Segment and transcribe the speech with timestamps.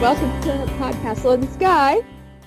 [0.00, 2.00] Welcome to Podcast in the Sky.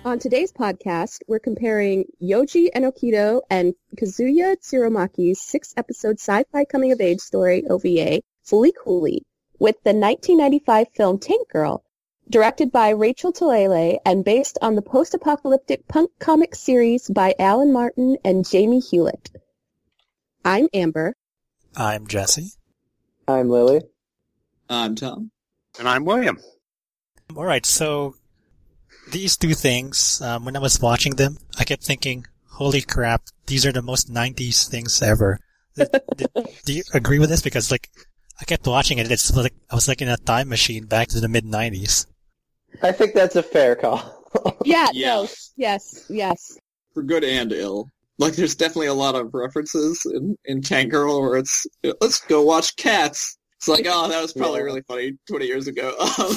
[0.06, 8.22] On today's podcast, we're comparing Yoji Enokido and Kazuya Tsurumaki's six-episode sci-fi coming-of-age story OVA,
[8.48, 9.24] Fooly Cooly,
[9.60, 11.84] with the 1995 film Tank Girl,
[12.30, 18.16] directed by Rachel Talalay and based on the post-apocalyptic punk comic series by Alan Martin
[18.24, 19.30] and Jamie Hewlett.
[20.46, 21.16] I'm Amber.
[21.76, 22.54] I'm Jesse.
[23.28, 23.82] I'm Lily.
[24.70, 25.32] I'm Tom.
[25.78, 26.40] And I'm William.
[27.38, 28.16] All right, so
[29.12, 33.66] these two things, um, when I was watching them, I kept thinking, holy crap, these
[33.66, 35.40] are the most 90s things ever.
[35.76, 37.42] do you agree with this?
[37.42, 37.90] Because like,
[38.40, 41.20] I kept watching it, it's like, I was like in a time machine back to
[41.20, 42.06] the mid 90s.
[42.82, 44.18] I think that's a fair call.
[44.64, 45.52] Yeah, yes.
[45.58, 46.58] no, yes, yes.
[46.94, 47.90] For good and ill.
[48.18, 51.68] Like, there's definitely a lot of references in, in Tank Girl where it's,
[52.00, 53.38] let's go watch cats.
[53.62, 54.66] It's like, oh, that was probably Yeah.
[54.66, 55.96] really funny 20 years ago.
[56.18, 56.36] Um,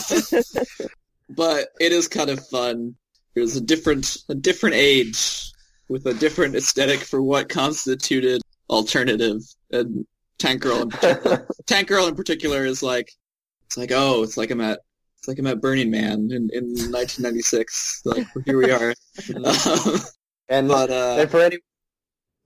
[1.31, 2.97] but it is kind of fun.
[3.35, 5.51] There's a different, a different age
[5.89, 9.41] with a different aesthetic for what constituted alternative.
[9.73, 10.07] And
[10.39, 13.11] Tank Girl in particular, Tank Girl in particular is like,
[13.65, 14.81] it's like, oh, it's like I'm at,
[15.19, 18.03] it's like I'm at Burning Man in, in 1996.
[18.05, 18.95] Like, here we are.
[19.35, 19.99] Um,
[20.51, 21.57] and, but uh, and for any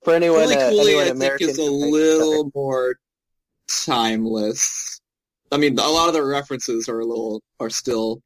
[0.05, 2.95] for anyone, Fooly uh, anyone I think, American is a little more
[3.69, 5.01] timeless.
[5.51, 8.21] I mean, a lot of the references are a little are still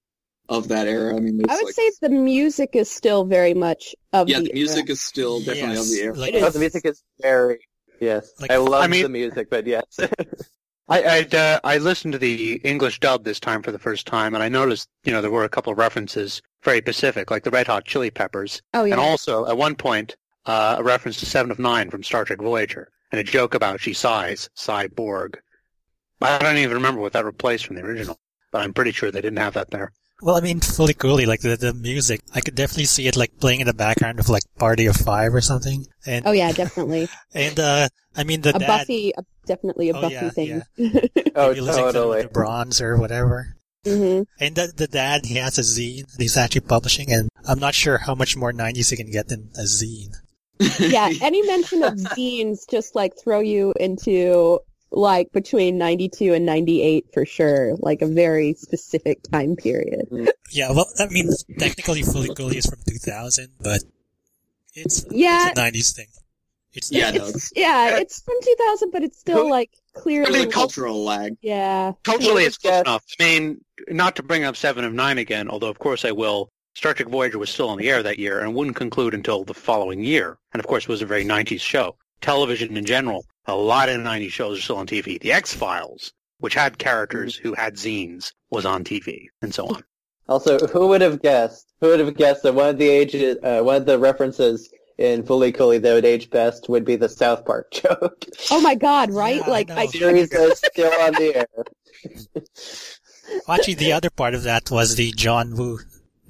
[0.48, 1.14] of that era.
[1.16, 4.46] I mean, I would like, say the music is still very much of yeah, the,
[4.48, 6.14] the music is still definitely of the era.
[6.16, 7.60] Like, Oh, the music is very
[8.00, 8.32] yes.
[8.40, 9.84] Like- I love I mean- the music, but yes,
[10.88, 14.34] I I'd, uh, I listened to the English dub this time for the first time,
[14.34, 17.50] and I noticed you know there were a couple of references very specific, like the
[17.50, 18.94] Red Hot Chili Peppers, Oh yeah.
[18.94, 22.40] and also at one point uh, a reference to Seven of Nine from Star Trek
[22.40, 25.36] Voyager, and a joke about she sighs, cyborg.
[26.20, 28.18] I don't even remember what that replaced from the original,
[28.52, 29.92] but I'm pretty sure they didn't have that there.
[30.22, 33.38] well, I mean, Fooly Cooly, like the, the music, I could definitely see it like
[33.40, 35.86] playing in the background of like Party of Five or something.
[36.06, 37.08] And, oh yeah, definitely.
[37.34, 40.62] and, uh, I mean, the a dad, Buffy, a, definitely a Oh, Buffy yeah, thing.
[41.34, 42.22] oh maybe listening to totally.
[42.22, 43.56] the bronze or whatever.
[43.84, 47.58] hmm And the, the dad, he has a zine that he's actually publishing, and I'm
[47.58, 50.14] not sure how much more 90s you can get than a zine.
[50.78, 57.06] Yeah, any mention of zines just like throw you into like between 92 and 98
[57.14, 60.06] for sure, like a very specific time period.
[60.10, 60.28] Mm.
[60.50, 63.80] Yeah, well, I mean, technically, Fooly Cooly is from 2000, but
[64.74, 65.48] it's, Yeah.
[65.48, 66.06] it's a 90s thing.
[66.74, 70.42] It's Yeah, not- no, It's, yeah, it's from 2000, but it's still like There's clearly,
[70.42, 71.36] a cultural lag.
[71.42, 71.92] yeah.
[72.02, 73.04] Culturally, it's close enough.
[73.18, 76.50] I mean, not to bring up Seven of Nine again, although of course I will.
[76.74, 79.54] Star Trek Voyager was still on the air that year and wouldn't conclude until the
[79.54, 80.38] following year.
[80.52, 81.96] And of course, it was a very 90s show.
[82.20, 85.20] Television in general, a lot of 90s shows are still on TV.
[85.20, 89.84] The X-Files, which had characters who had zines, was on TV, and so on.
[90.28, 91.72] Also, who would have guessed?
[91.80, 95.24] Who would have guessed that one of the ages, uh, one of the references in
[95.24, 98.24] Fooly Cooly that would age best would be the South Park joke?
[98.50, 99.36] Oh my god, right?
[99.36, 99.76] Yeah, I like know.
[99.76, 101.46] I, Series is still on the air.
[103.48, 105.80] Actually, the other part of that was the John Woo.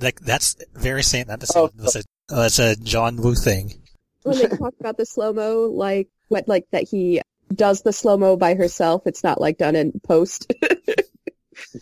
[0.01, 1.73] Like, that's very same episode.
[1.79, 1.83] Oh.
[1.83, 3.83] was a, oh, was a John Woo thing.
[4.23, 7.21] when they talk about the slow mo, like what, like that he
[7.55, 9.03] does the slow mo by herself.
[9.07, 10.53] It's not like done in post.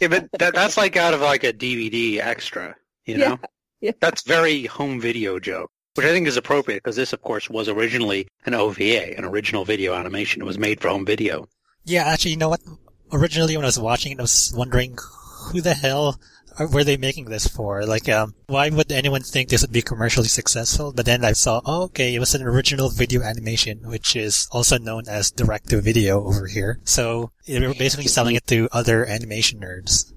[0.00, 3.38] Yeah, but that, that's like out of like a DVD extra, you know?
[3.41, 3.47] Yeah,
[3.81, 3.93] yeah.
[4.00, 7.69] That's very home video joke, which I think is appropriate because this, of course, was
[7.69, 10.43] originally an OVA, an original video animation.
[10.43, 11.49] It was made for home video.
[11.84, 12.60] Yeah, actually, you know what?
[13.12, 14.97] Originally, when I was watching it, I was wondering
[15.53, 16.15] who the hell are,
[16.59, 17.84] were they making this for?
[17.84, 20.93] Like, um, why would anyone think this would be commercially successful?
[20.93, 24.78] But then I saw, oh, okay, it was an original video animation, which is also
[24.78, 26.81] known as direct-to-video over here.
[26.84, 30.12] So they were basically selling it to other animation nerds.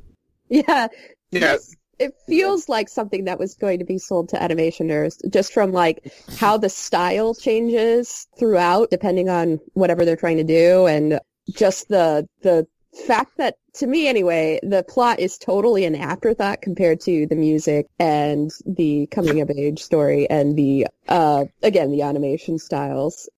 [0.49, 0.87] yeah.
[1.31, 1.57] Yeah.
[1.99, 5.71] It feels like something that was going to be sold to animation nerds, just from
[5.71, 11.19] like how the style changes throughout, depending on whatever they're trying to do, and
[11.51, 17.01] just the the fact that, to me anyway, the plot is totally an afterthought compared
[17.01, 22.57] to the music and the coming of age story and the uh again the animation
[22.59, 23.29] styles.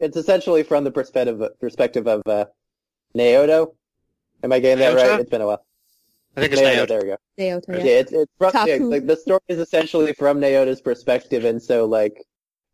[0.00, 2.46] It's essentially from the perspective perspective of uh,
[3.16, 3.74] Naoto.
[4.42, 5.10] Am I getting that Naota?
[5.10, 5.20] right?
[5.20, 5.64] It's been a while.
[6.36, 6.88] I think it's Naoto, Naoto.
[6.88, 7.16] there we go.
[7.38, 7.98] Naoto, Yeah, yeah.
[8.00, 12.22] it's it's from yeah, like the story is essentially from Naota's perspective, and so like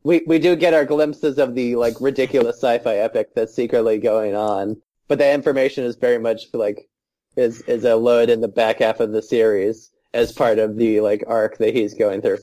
[0.03, 4.35] we we do get our glimpses of the like ridiculous sci-fi epic that's secretly going
[4.35, 6.89] on, but that information is very much like
[7.37, 11.03] is is a load in the back half of the series as part of the
[11.03, 12.39] like arc that he's going through.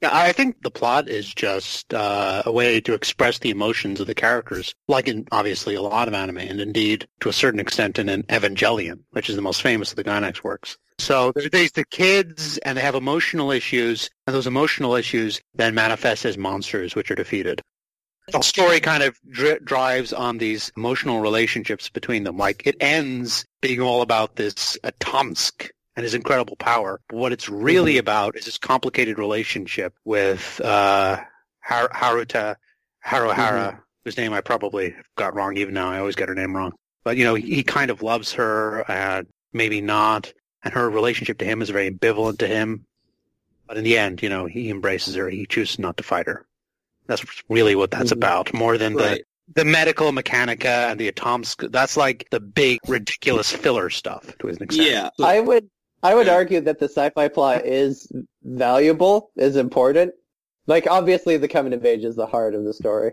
[0.00, 4.06] Yeah, I think the plot is just uh, a way to express the emotions of
[4.06, 7.98] the characters, like in obviously a lot of anime, and indeed to a certain extent
[7.98, 10.78] in an Evangelion, which is the most famous of the Gainax works.
[11.00, 15.74] So there- there's the kids, and they have emotional issues, and those emotional issues then
[15.74, 17.60] manifest as monsters, which are defeated.
[18.30, 22.36] The story kind of dri- drives on these emotional relationships between them.
[22.36, 27.00] Like it ends being all about this uh, Tomsk and his incredible power.
[27.08, 31.18] But what it's really about is this complicated relationship with uh,
[31.60, 32.56] Har- Haruta
[33.04, 35.90] Haruhara, whose name I probably got wrong even now.
[35.90, 36.72] I always get her name wrong.
[37.04, 39.22] But, you know, he, he kind of loves her, uh,
[39.52, 40.32] maybe not.
[40.62, 42.84] And her relationship to him is very ambivalent to him.
[43.66, 45.28] But in the end, you know, he embraces her.
[45.30, 46.46] He chooses not to fight her.
[47.08, 48.16] That's really what that's Mhm.
[48.16, 49.24] about, more than Right.
[49.54, 51.56] the, the medical mechanica and the atoms.
[51.58, 54.88] That's like the big, ridiculous filler stuff to an extent.
[54.88, 55.10] Yeah.
[55.20, 55.68] I would
[56.00, 58.06] I would argue that the sci-fi plot is
[58.44, 60.12] valuable, is important.
[60.68, 63.12] Like obviously the coming of age is the heart of the story.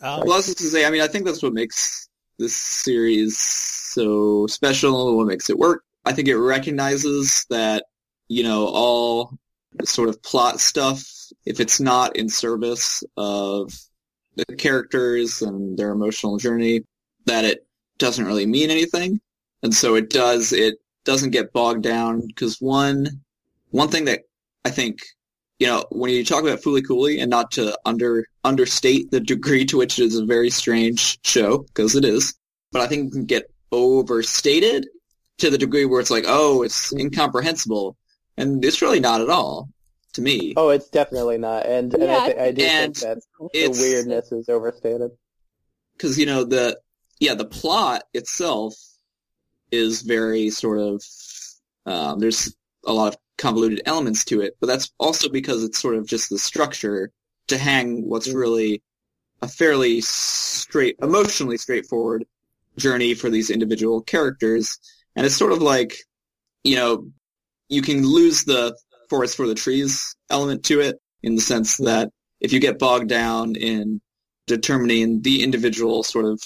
[0.00, 2.08] Um, Well, I was just to say, I mean, I think that's what makes
[2.40, 5.84] this series so special, what makes it work.
[6.04, 7.84] I think it recognizes that,
[8.28, 9.38] you know, all
[9.84, 11.04] sort of plot stuff,
[11.46, 13.72] if it's not in service of
[14.36, 16.82] the characters and their emotional journey,
[17.26, 17.66] that it
[17.98, 19.20] doesn't really mean anything.
[19.62, 23.06] And so it does, it doesn't get bogged down because one,
[23.70, 24.22] one thing that
[24.64, 25.00] I think
[25.58, 29.64] you know, when you talk about Fooly Cooly, and not to under understate the degree
[29.66, 32.34] to which it is a very strange show, because it is,
[32.72, 34.88] but I think it can get overstated
[35.38, 37.96] to the degree where it's like, oh, it's incomprehensible,
[38.36, 39.68] and it's really not at all
[40.14, 40.54] to me.
[40.56, 41.66] Oh, it's definitely not.
[41.66, 43.18] And, and Yeah, I, th- I do and think that
[43.52, 45.10] the weirdness is overstated.
[45.96, 46.78] because you know the
[47.20, 48.74] yeah the plot itself
[49.70, 51.02] is very sort of
[51.86, 52.54] um, there's
[52.86, 56.30] a lot of convoluted elements to it, but that's also because it's sort of just
[56.30, 57.10] the structure
[57.48, 58.82] to hang what's really
[59.42, 62.24] a fairly straight, emotionally straightforward
[62.78, 64.78] journey for these individual characters,
[65.16, 65.96] and it's sort of like
[66.62, 67.08] you know
[67.68, 68.76] you can lose the
[69.14, 73.08] forest for the trees element to it in the sense that if you get bogged
[73.08, 74.00] down in
[74.48, 76.42] determining the individual sort of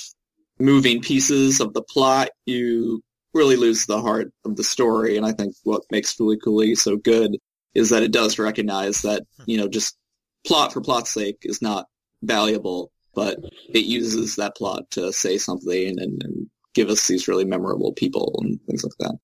[0.59, 3.01] moving pieces of the plot, you
[3.33, 5.17] really lose the heart of the story.
[5.17, 7.39] And I think what makes Cooly so good
[7.75, 9.97] is that it does recognize that, you know, just
[10.47, 11.87] plot for plot's sake is not
[12.23, 13.39] valuable, but
[13.71, 18.39] it uses that plot to say something and, and give us these really memorable people
[18.43, 19.17] and things like that.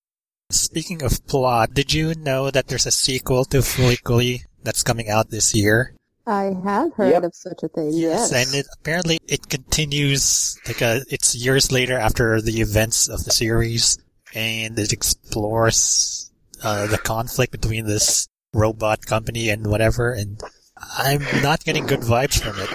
[0.55, 5.09] Speaking of plot, did you know that there's a sequel to Fooly Cooly that's coming
[5.09, 5.95] out this year?
[6.27, 7.23] I have heard Yep.
[7.23, 7.91] of such a thing.
[7.93, 8.31] Yes.
[8.31, 13.31] and it apparently it continues like uh it's years later after the events of the
[13.31, 13.97] series,
[14.33, 16.31] and it explores
[16.63, 20.13] uh, the conflict between this robot company and whatever.
[20.13, 20.39] And
[20.97, 22.69] I'm not getting good vibes from it.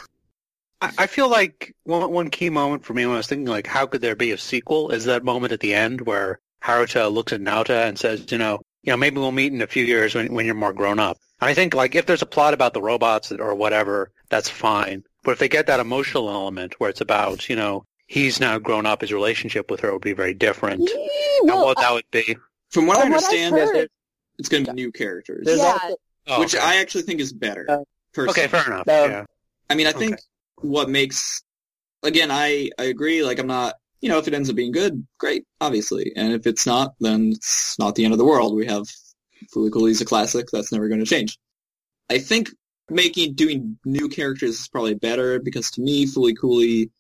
[0.81, 3.67] I, I feel like one, one key moment for me when I was thinking like,
[3.67, 7.33] how could there be a sequel is that moment at the end where Haruta looks
[7.33, 10.15] at Naota and says, you know, you know, maybe we'll meet in a few years
[10.15, 11.19] when, when you're more grown up.
[11.41, 15.05] And I think like if there's a plot about the robots or whatever, that's fine.
[15.23, 18.87] But if they get that emotional element where it's about, you know, he's now grown
[18.87, 20.81] up, his relationship with her would be very different.
[20.81, 22.37] Yee, and well, what that would be.
[22.71, 23.89] From what I From what I've understand, heard- that
[24.39, 25.73] it's going to be new characters, Yeah.
[25.83, 25.97] also
[26.27, 26.65] Oh, which okay.
[26.65, 27.67] I actually think is better.
[27.69, 27.79] Uh,
[28.13, 28.45] personally.
[28.45, 28.89] okay, fair enough.
[28.89, 29.25] Um, yeah.
[29.69, 30.23] I mean, I think Okay.
[30.69, 31.43] what makes,
[32.03, 35.07] again, I, I agree, like, I'm not, you know, if it ends up being good,
[35.19, 36.13] great, obviously.
[36.17, 38.55] And if it's not, then it's not the end of the world.
[38.55, 38.87] We have
[39.55, 41.39] Fooly is a classic, that's never going to change.
[42.11, 42.51] I think
[42.89, 46.91] making, doing new characters is probably better because to me, Cooly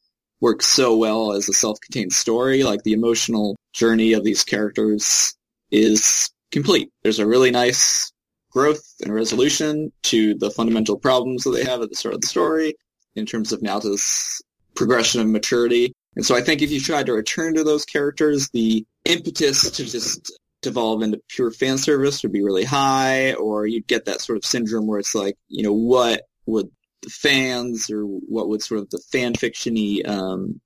[0.40, 2.62] works so well as a self-contained story.
[2.62, 5.34] Like, the emotional journey of these characters
[5.70, 6.90] is complete.
[7.02, 8.10] There's a really nice
[8.50, 12.26] growth and resolution to the fundamental problems that they have at the start of the
[12.26, 12.74] story
[13.14, 14.42] in terms of Naota's
[14.74, 15.92] progression of maturity.
[16.16, 19.84] And so I think if you tried to return to those characters, the impetus to
[19.84, 24.36] just devolve into pure fan service would be really high, or you'd get that sort
[24.36, 26.70] of syndrome where it's like, you know, what would
[27.02, 30.60] the fans or what would sort of the fan fictiony, um,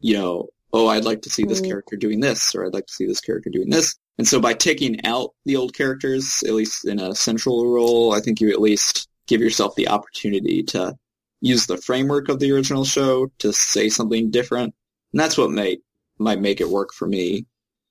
[0.00, 1.66] you know, oh, I'd like to see this Mm.
[1.66, 3.96] character doing this, or I'd like to see this character doing this.
[4.18, 8.20] And so by taking out the old characters, at least in a central role, I
[8.20, 10.96] think you at least give yourself the opportunity to
[11.40, 14.74] use the framework of the original show to say something different.
[15.12, 15.80] And that's what might
[16.18, 17.46] might make it work for me.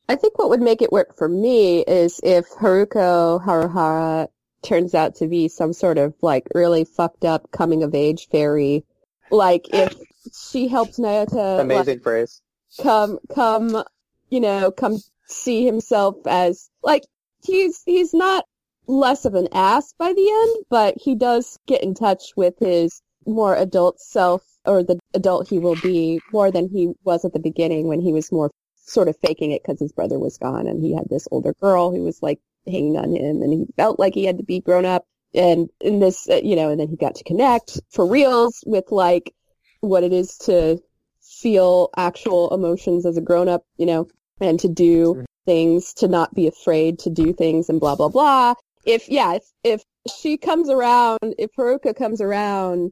[0.07, 4.27] I think what would make it work for me is if Haruko Haruhara
[4.61, 8.83] turns out to be some sort of like really fucked up coming of age fairy.
[9.31, 9.95] Like if
[10.33, 12.41] she helped Naota like, amazing phrase.
[12.81, 13.83] come come
[14.29, 14.97] you know come
[15.27, 17.03] see himself as like
[17.43, 18.45] he's he's not
[18.87, 23.01] less of an ass by the end but he does get in touch with his
[23.25, 27.39] more adult self or the adult he will be more than he was at the
[27.39, 30.83] beginning when he was more sort of faking it because his brother was gone and
[30.83, 34.13] he had this older girl who was like hanging on him, and he felt like
[34.13, 35.05] he had to be grown up.
[35.33, 38.85] And in this, uh, you know, and then he got to connect for reals with
[38.91, 39.33] like
[39.81, 40.81] what it is to
[41.21, 44.07] feel actual emotions as a grown up, you know,
[44.41, 48.55] and to do things, to not be afraid to do things and blah, blah, blah.
[48.85, 49.83] If, yeah, if, if
[50.17, 52.91] she comes around, if Haruka comes around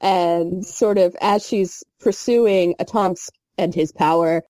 [0.00, 4.42] and sort of as she's pursuing Atomsk and his power,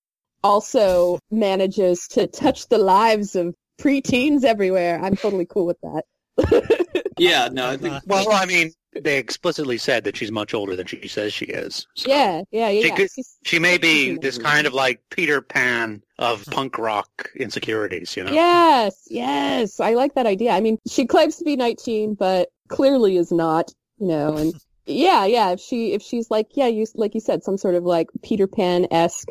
[0.43, 6.05] also manages to touch the lives of preteens everywhere, I'm totally cool with that.
[7.19, 10.87] Yeah, no, I think Well, I mean, they explicitly said that she's much older than
[10.87, 11.87] she says she is.
[11.97, 12.83] So yeah, yeah, yeah.
[12.83, 13.11] She could-
[13.45, 18.33] She may be this kind of like Peter Pan of punk rock insecurities, you know?
[18.33, 19.81] Yes, yes.
[19.81, 20.51] I like that idea.
[20.51, 24.53] I mean, she claims to be 19, but clearly is not, you know, and
[24.87, 27.85] yeah, yeah, if she, if she's like, yeah, you, like you said, some sort of
[27.85, 29.29] like Peter Pan-esque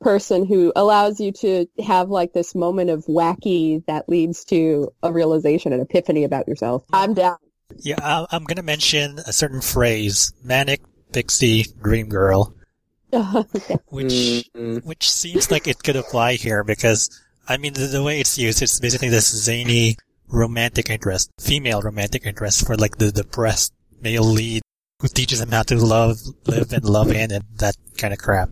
[0.00, 5.12] person who allows you to have like this moment of wacky that leads to a
[5.12, 6.84] realization, an epiphany about yourself.
[6.92, 7.38] I'm down.
[7.78, 10.82] Yeah, I- I'm gonna mention a certain phrase, manic
[11.12, 12.54] pixie dream girl,
[13.14, 13.78] Okay.
[13.88, 17.08] which Mm, which seems like it could apply here because
[17.48, 19.96] I mean the, the way it's used, it's basically this zany
[20.28, 24.62] romantic interest, female romantic interest for like the depressed male lead
[25.04, 28.48] who teaches them how to love, live, and love in, and that kind of crap.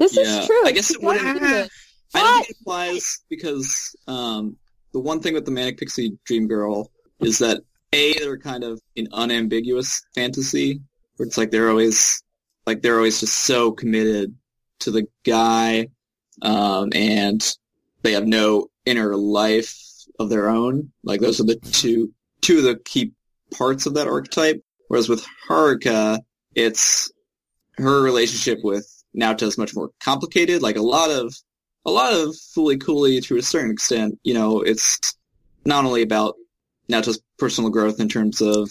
[0.00, 0.66] This Yeah, is true.
[0.66, 1.70] I guess it She's wouldn't- into it.
[2.14, 4.56] I don't think it applies because um,
[4.92, 6.90] the one thing with the Manic Pixie Dream Girl
[7.20, 7.60] is that
[7.92, 10.80] a they're kind of an unambiguous fantasy
[11.16, 12.20] where it's like they're always
[12.66, 14.34] like they're always just so committed
[14.80, 15.86] to the guy,
[16.42, 17.56] um, and
[18.02, 19.72] they have no inner life
[20.18, 20.90] of their own.
[21.04, 23.12] Like those are the two two of the key
[23.52, 24.62] parts of that archetype.
[24.92, 26.20] Whereas with Haruka,
[26.54, 27.10] it's
[27.78, 30.60] her relationship with Naota is much more complicated.
[30.60, 31.34] Like a lot of
[31.86, 35.16] a lot of Fooly Cooly to a certain extent, you know, it's
[35.64, 36.34] not only about
[36.90, 38.70] Naota's personal growth in terms of,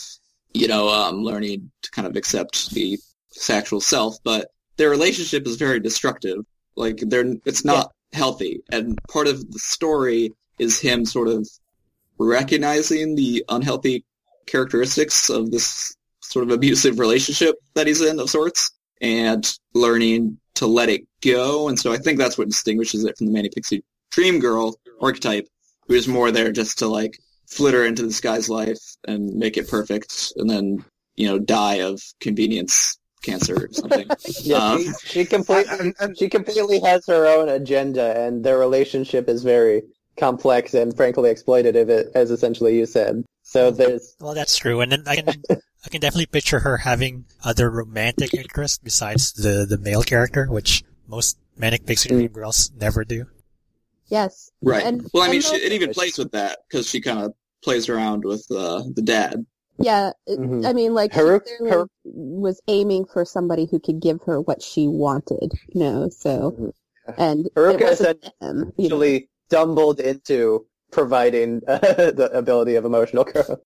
[0.54, 3.00] you know, um, learning to kind of accept the
[3.32, 6.46] sexual self, but their relationship is very destructive.
[6.76, 8.62] Like they're, it's not healthy.
[8.72, 11.50] And part of the story is him sort of
[12.20, 14.06] recognizing the unhealthy
[14.46, 15.96] characteristics of this
[16.32, 18.72] sort of abusive relationship that he's in of sorts
[19.02, 21.68] and learning to let it go.
[21.68, 25.48] And so I think that's what distinguishes it from the Manic Pixie Dream Girl archetype,
[25.88, 29.68] who is more there just to like flitter into this guy's life and make it
[29.70, 30.86] perfect and then,
[31.16, 34.08] you know, die of convenience cancer or something.
[34.42, 38.58] Yeah, Um, she, she completely And- and- she completely has her own agenda, and their
[38.58, 39.84] relationship is very
[40.18, 43.24] complex and frankly exploitative, as essentially you said.
[43.44, 45.42] So there's Well, that's true, and then I can
[45.86, 50.84] I can definitely picture her having other romantic interests besides the the male character, which
[51.08, 53.26] most manic pixie dream girls never do.
[54.08, 54.52] Yes.
[54.62, 54.86] right.
[54.86, 57.34] And- well, I mean, she, it even plays with that because she kind of
[57.64, 59.46] plays around with uh, the dad.
[59.80, 60.66] Yeah, it- Mhm.
[60.66, 64.42] I mean, like Haru- she clearly Haru- was aiming for somebody who could give her
[64.42, 66.10] what she wanted, you know.
[66.10, 66.74] So, Mhm.
[67.18, 68.96] and it Haruka wasn't him, you know.
[68.98, 71.78] actually stumbled into providing uh,
[72.20, 73.60] the ability of emotional growth.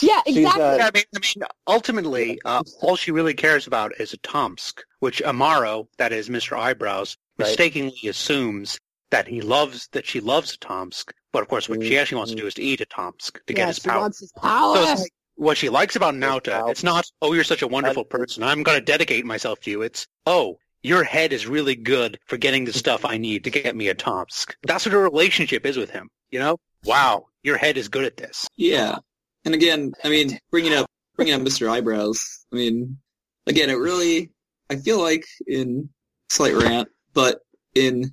[0.00, 0.62] Yeah, exactly.
[0.62, 5.22] uh, I mean, I mean, ultimately, uh, all she really cares about is Atomsk, which
[5.24, 6.58] Amarao, that is Mr.
[6.58, 7.46] Eyebrows, Right.
[7.48, 8.78] mistakenly assumes
[9.10, 11.12] that he loves, that she loves Atomsk.
[11.32, 13.54] But of course, what she actually wants to do is to eat Atomsk to yeah,
[13.56, 14.00] get his she power.
[14.00, 14.76] wants his power.
[14.76, 18.04] So it's like, what she likes about Naota, it's not, oh, you're such a wonderful
[18.04, 18.42] person.
[18.42, 19.80] I'm going to dedicate myself to you.
[19.82, 23.74] It's, oh, your head is really good for getting the stuff I need to get
[23.74, 24.54] me Atomsk.
[24.64, 26.08] That's what her relationship is with him.
[26.30, 26.58] You know?
[26.84, 28.46] Wow, your head is good at this.
[28.56, 28.98] Yeah,
[29.44, 31.68] and again, I mean, bringing up bringing up Mr.
[31.68, 32.44] Eyebrows.
[32.52, 32.98] I mean,
[33.46, 34.30] again, it really,
[34.70, 35.90] I feel like in
[36.28, 37.40] slight rant, but
[37.74, 38.12] in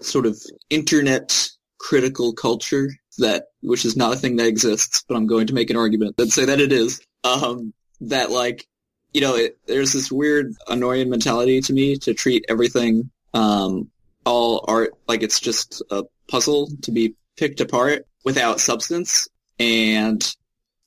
[0.00, 0.40] sort of
[0.70, 5.54] internet critical culture that, which is not a thing that exists, but I'm going to
[5.54, 7.00] make an argument that say that it is.
[7.22, 8.66] Um, that like,
[9.12, 13.90] you know, it, there's this weird annoying mentality to me to treat everything, um,
[14.24, 19.28] all art like it's just a puzzle to be picked apart without substance.
[19.58, 20.22] And,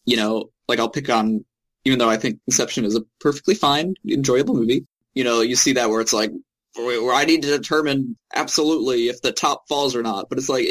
[0.07, 1.45] you know, like I'll pick on,
[1.85, 5.73] even though I think Inception is a perfectly fine, enjoyable movie, you know, you see
[5.73, 6.31] that where it's like,
[6.75, 10.29] where I need to determine absolutely if the top falls or not.
[10.29, 10.65] But it's like,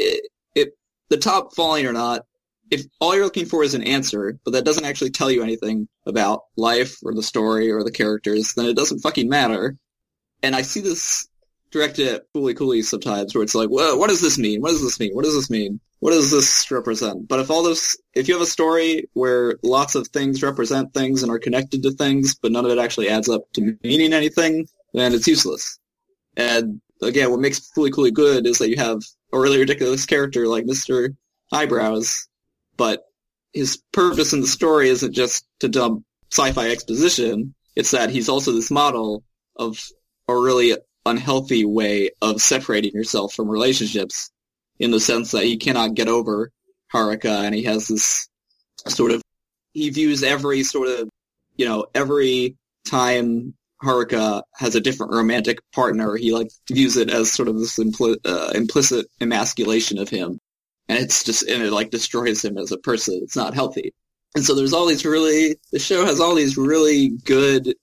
[0.55, 0.69] if
[1.09, 2.25] the top falling or not,
[2.71, 5.87] if all you're looking for is an answer, but that doesn't actually tell you anything
[6.05, 9.77] about life or the story or the characters, then it doesn't fucking matter.
[10.41, 11.27] And I see this
[11.71, 14.61] directed at Fooly Cooly sometimes where it's like, well, what does this mean?
[14.61, 15.13] What does this mean?
[15.13, 15.79] What does this mean?
[15.99, 17.27] What does this represent?
[17.27, 21.23] But if all those, if you have a story where lots of things represent things
[21.23, 24.67] and are connected to things, but none of it actually adds up to meaning anything,
[24.93, 25.79] then it's useless.
[26.35, 29.01] And again, what makes Fooly Cooly good is that you have
[29.33, 31.15] a really ridiculous character like Mr.
[31.51, 32.27] Eyebrows
[32.77, 33.03] but
[33.53, 37.55] his purpose in the story isn't just to dump sci-fi exposition.
[37.75, 39.23] It's that he's also this model
[39.55, 39.83] of
[40.27, 44.29] a really unhealthy way of separating yourself from relationships
[44.79, 46.51] in the sense that he cannot get over
[46.93, 48.27] Haruka and he has this
[48.87, 49.21] sort of,
[49.73, 51.09] he views every sort of,
[51.55, 57.31] you know, every time Haruka has a different romantic partner, he like views it as
[57.31, 60.39] sort of this uh, implicit emasculation of him.
[60.89, 63.19] And it's just, and it like destroys him as a person.
[63.23, 63.93] It's not healthy.
[64.35, 67.75] And so there's all these really, the show has all these really good,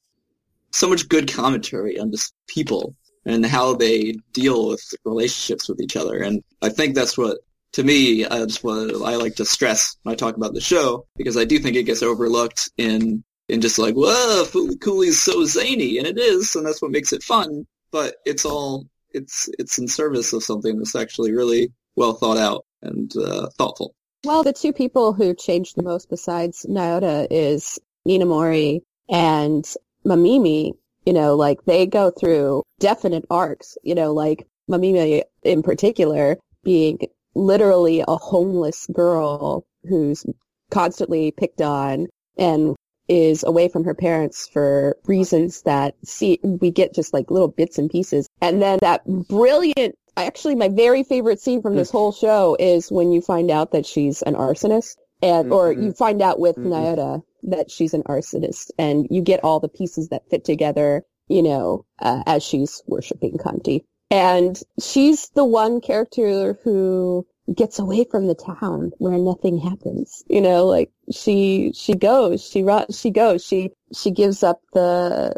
[0.72, 2.94] so much good commentary on just people
[3.26, 6.18] and how they deal with relationships with each other.
[6.18, 7.38] And I think that's what,
[7.72, 11.36] to me, that's what I like to stress when I talk about the show, because
[11.36, 15.98] I do think it gets overlooked in, in just like, whoa, Fooly Cooly's so zany,
[15.98, 17.66] and it is, and that's what makes it fun.
[17.90, 22.64] But it's all, it's, it's in service of something that's actually really well thought out
[22.82, 23.94] and uh, thoughtful.
[24.24, 29.64] Well, the two people who changed the most besides Nyota is Ninamori and
[30.06, 30.72] Mamimi.
[31.06, 36.99] You know, like they go through definite arcs, you know, like Mamimi in particular being
[37.34, 40.25] literally a homeless girl who's
[40.70, 42.06] constantly picked on
[42.38, 42.75] and
[43.06, 47.78] is away from her parents for reasons that see we get just like little bits
[47.78, 48.26] and pieces.
[48.40, 53.12] And then that brilliant actually my very favorite scene from this whole show is when
[53.12, 55.85] you find out that she's an arsonist and or Mhm.
[55.85, 56.71] you find out with Mhm.
[56.71, 61.42] Nyota that she's an arsonist and you get all the pieces that fit together you
[61.42, 68.26] know uh, as she's worshiping Canti and she's the one character who gets away from
[68.26, 73.44] the town where nothing happens you know like she she goes she runs, she goes
[73.44, 75.35] she she gives up the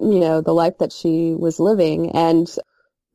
[0.00, 2.58] you know the life that she was living and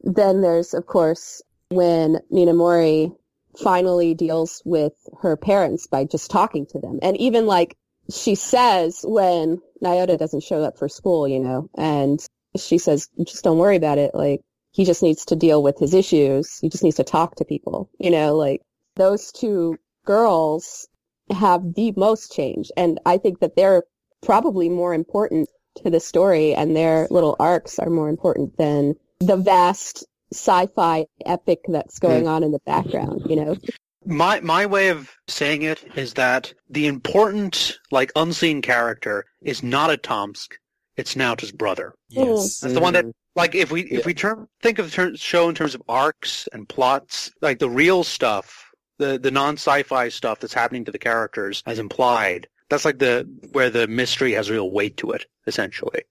[0.01, 3.13] then there's, of course, when Ninamori
[3.57, 6.99] finally deals with her parents by just talking to them.
[7.01, 7.75] And even like
[8.11, 12.19] she says when Nyota doesn't show up for school, you know, and
[12.57, 14.13] she says, just don't worry about it.
[14.13, 16.57] Like he just needs to deal with his issues.
[16.59, 18.61] He just needs to talk to people, you know, like
[18.95, 20.87] those two girls
[21.29, 22.71] have the most change.
[22.75, 23.83] And I think that they're
[24.23, 25.49] probably more important
[25.83, 31.59] to the story and their little arcs are more important than the vast sci-fi epic
[31.67, 32.29] that's going hmm.
[32.29, 33.57] on in the background, you know?
[34.05, 39.89] My my way of saying it is that the important, like unseen character is not
[39.89, 40.53] Atomsk.
[40.95, 41.93] It's Naota's brother.
[42.09, 42.59] Yes.
[42.59, 42.65] Hmm.
[42.65, 43.13] That's the one that, Mhm.
[43.35, 43.99] like, if we Yeah.
[43.99, 47.69] if we term, think of the show in terms of arcs and plots, like the
[47.69, 52.47] real stuff, the the non sci-fi stuff that's happening to the characters as implied.
[52.69, 56.03] That's like the where the mystery has real weight to it, essentially.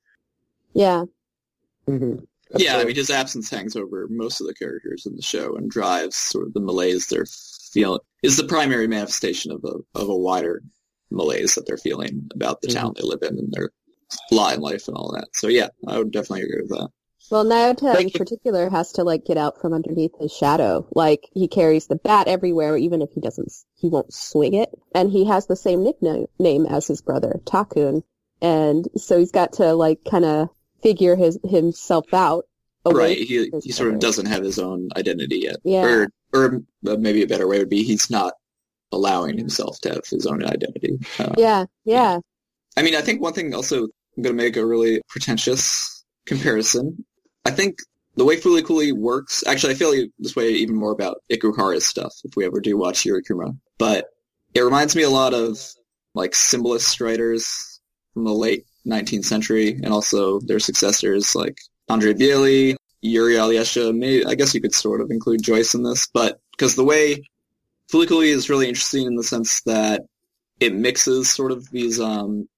[0.75, 1.05] Yeah.
[1.87, 2.25] Mm-hmm.
[2.57, 5.71] Yeah, I mean, his absence hangs over most of the characters in the show and
[5.71, 7.27] drives sort of the malaise they're
[7.73, 8.01] feeling.
[8.23, 10.63] Is the primary manifestation of a of a wider
[11.11, 13.03] malaise that they're feeling about the town mm-hmm.
[13.03, 13.71] they live in and their
[14.31, 15.29] lot in life and all that.
[15.35, 16.89] So yeah, I would definitely agree with that.
[17.31, 18.19] Well, Nyota in Thank you.
[18.19, 20.89] particular has to like get out from underneath his shadow.
[20.95, 24.71] Like he carries the bat everywhere, even if he doesn't, he won't swing it.
[24.95, 28.03] And he has the same nickname name as his brother, Takun.
[28.41, 30.49] And so he's got to like kind of
[30.83, 32.47] figure his himself out.
[32.87, 33.19] right.
[33.19, 35.57] He he sort of doesn't have his own identity yet.
[35.65, 35.85] Yeah.
[35.85, 38.35] Or or uh, maybe a better way would be he's not
[38.93, 40.99] allowing himself to have his own identity.
[41.19, 42.21] Uh, Yeah, yeah.
[42.77, 43.89] I mean, I think one thing also
[44.19, 47.05] I'm going to make a really pretentious comparison.
[47.45, 47.79] I think
[48.17, 52.13] the way Fooly Cooly works, actually, I feel this way even more about Ikuhara's stuff
[52.25, 53.57] if we ever do watch Yurikuma.
[53.79, 54.07] But
[54.55, 55.61] it reminds me a lot of
[56.15, 57.81] like symbolist writers
[58.13, 63.97] from the late 19th century and also their successors like Andrei Bely, Yuri Olesha.
[63.97, 67.23] Maybe, I guess you could sort of include Joyce in this, but because the way
[67.93, 70.03] Fooly is really interesting in the sense that
[70.61, 72.49] it mixes sort of these um,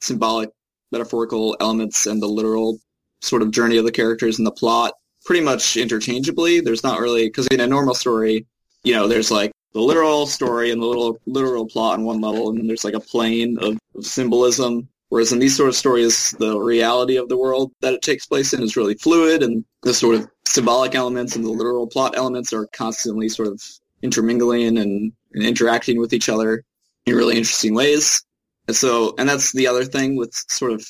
[0.00, 0.50] symbolic,
[0.92, 2.78] metaphorical elements and the literal
[3.20, 6.60] sort of journey of the characters and the plot pretty much interchangeably.
[6.60, 8.46] There's not really because in a normal story,
[8.82, 12.48] you know, there's like the literal story and the little literal plot on one level,
[12.48, 14.88] and then there's like a plane of, of symbolism.
[15.10, 18.52] Whereas in these sort of stories, the reality of the world that it takes place
[18.52, 22.52] in is really fluid, and the sort of symbolic elements and the literal plot elements
[22.52, 23.60] are constantly sort of
[24.02, 26.64] intermingling and, and interacting with each other
[27.06, 28.24] in really interesting ways.
[28.68, 30.86] And so, and that's the other thing with sort of,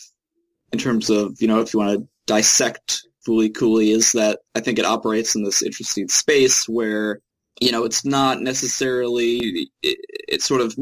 [0.71, 4.61] in terms of, you know, if you want to dissect Fooly Cooly is that I
[4.61, 7.21] think it operates in this interesting space where,
[7.61, 10.77] you know, it's not necessarily, it, it's sort of,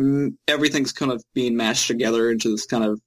[0.49, 3.01] everything's kind of being mashed together into this kind of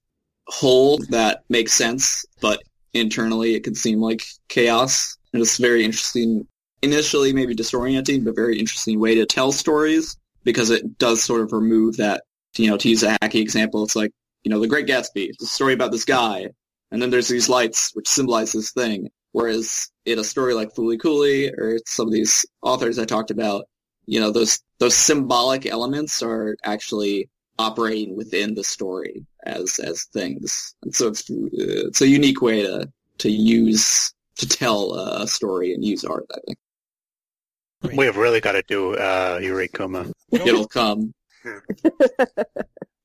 [0.51, 2.61] whole that makes sense, but
[2.93, 5.17] internally it can seem like chaos.
[5.33, 6.45] And it's very interesting,
[6.81, 11.53] initially maybe disorienting, but very interesting way to tell stories because it does sort of
[11.53, 12.23] remove that,
[12.57, 14.11] you know, to use a hacky example, it's like,
[14.43, 16.47] you know, The Great Gatsby, a story about this guy,
[16.91, 19.09] and then there's these lights which symbolize this thing.
[19.31, 23.65] Whereas in a story like Fooly Cooly or some of these authors I talked about,
[24.05, 27.29] you know, those those symbolic elements are actually
[27.61, 30.75] operating within the story as as things.
[30.83, 35.85] And so it's it's a unique way to to use to tell a story and
[35.85, 36.25] use art.
[36.33, 40.11] I think We have really got to do uh, Yurikuma.
[40.31, 41.13] it'll come.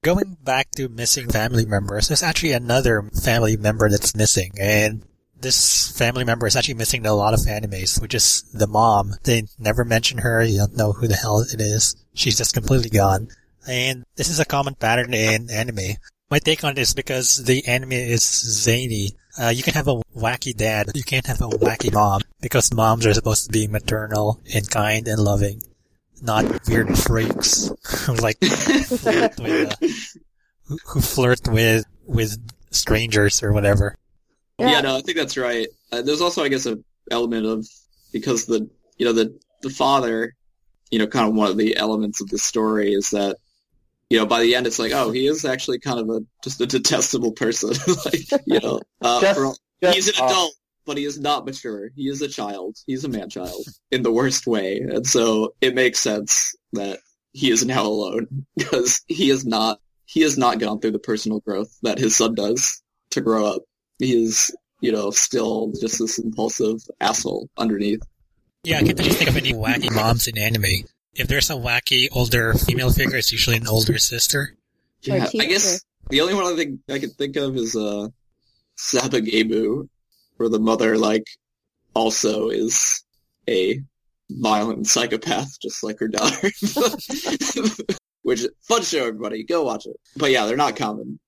[0.02, 5.02] Going back to missing family members, there's actually another family member that's missing, and
[5.40, 9.14] this family member is actually missing in a lot of animes, which is the mom.
[9.24, 11.96] They never mention her, you don't know who the hell it is.
[12.14, 13.28] She's just completely gone.
[13.66, 15.96] And this is a common pattern in anime.
[16.30, 19.10] My take on it is because the anime is zany.
[19.40, 22.72] Uh, you can have a wacky dad, but you can't have a wacky mom, because
[22.72, 25.62] moms are supposed to be maternal and kind and loving,
[26.22, 27.70] not weird freaks
[28.06, 29.86] who like flirt with, uh,
[30.64, 32.38] who, who flirt with with
[32.70, 33.94] strangers or whatever.
[34.58, 34.70] Yeah.
[34.70, 34.80] Yeah.
[34.80, 35.68] no, I think that's right.
[35.92, 36.78] Uh, there's also, I guess, a
[37.10, 37.66] element of
[38.12, 40.34] because the you know the the father,
[40.90, 43.36] you know, kind of one of the elements of the story is that
[44.10, 46.60] you know by the end it's like oh he is actually kind of a just
[46.60, 47.70] a detestable person.
[48.04, 50.30] Like you know uh, Just- for- Just he's an off.
[50.30, 50.52] adult
[50.86, 51.90] but he is not mature.
[51.96, 52.76] He is a child.
[52.86, 54.78] He's a man child in the worst way.
[54.78, 57.00] And so it makes sense that
[57.32, 61.40] he is now alone because he is not he has not gone through the personal
[61.40, 63.62] growth that his son does to grow up.
[63.98, 68.02] He is you know still just this impulsive asshole underneath.
[68.62, 70.86] Yeah, I can't just think of any wacky moms in anime.
[71.18, 74.54] If there's a wacky older female figure, it's usually an older sister.
[75.02, 78.08] Yeah, I guess the only one I think I can think of is uh
[78.78, 79.88] Sabagebu,
[80.36, 81.26] where the mother like
[81.94, 83.02] also is
[83.48, 83.80] a
[84.30, 86.50] violent psychopath, just like her daughter.
[88.22, 89.44] Which fun show, everybody.
[89.44, 89.96] Go watch it.
[90.16, 91.20] But yeah, they're not common.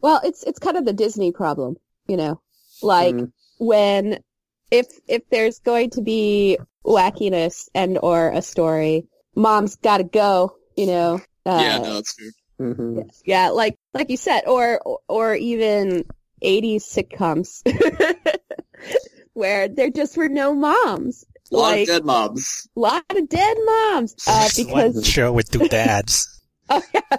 [0.00, 1.76] Well, it's it's kind of the Disney problem,
[2.08, 2.40] you know,
[2.82, 3.32] like Mm.
[3.58, 4.18] when
[4.70, 9.06] if if there's going to be wackiness and or a story,
[9.36, 11.14] mom's got to go, you know.
[11.44, 12.30] Uh, yeah, no, that's true.
[12.60, 13.08] Mhm.
[13.24, 16.04] yeah, like like you said, or or even
[16.42, 17.62] '80s sitcoms
[19.34, 22.68] where there just were no moms, A lot like of dead mobs.
[22.76, 26.28] a lot of dead moms, uh, because one show with two dads.
[26.68, 27.18] Oh yeah,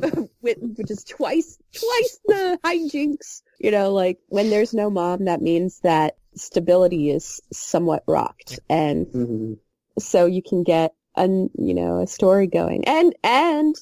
[0.40, 3.42] With, which is twice twice the hijinks.
[3.58, 9.06] You know, like when there's no mom, that means that stability is somewhat rocked, and
[9.08, 9.58] Mhm.
[9.98, 12.84] so you can get a you know a story going.
[12.86, 13.74] And and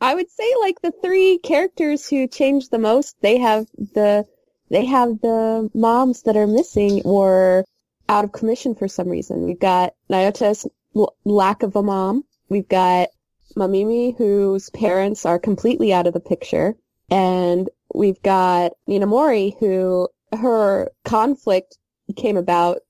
[0.00, 4.26] I would say like the three characters who change the most, they have the
[4.70, 7.64] they have the moms that are missing or
[8.08, 9.44] out of commission for some reason.
[9.44, 12.24] We've got Nyota's l- lack of a mom.
[12.48, 13.08] We've got
[13.56, 16.76] Mamimi, whose parents are completely out of the picture.
[17.10, 21.78] And we've got Ninamori, who her conflict
[22.16, 22.80] came about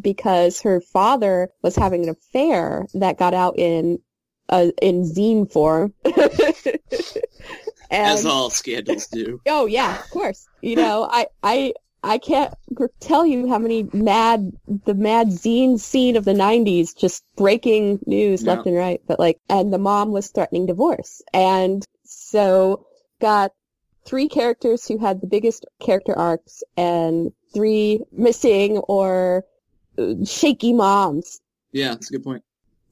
[0.00, 3.98] because her father was having an affair that got out in
[4.48, 5.94] uh, in zine form.
[6.04, 6.16] and,
[7.90, 9.40] As all scandals do.
[9.46, 10.46] Oh yeah, of course.
[10.60, 12.52] You know, I I I can't
[13.00, 14.52] tell you how many mad
[14.84, 19.00] the mad zine scene of the '90s, just breaking news left and right.
[19.06, 22.86] But like, and the mom was threatening divorce, and so
[23.20, 23.52] got
[24.04, 29.44] three characters who had the biggest character arcs, and three missing or
[30.24, 31.40] shaky moms.
[31.72, 32.42] Yeah, that's a good point.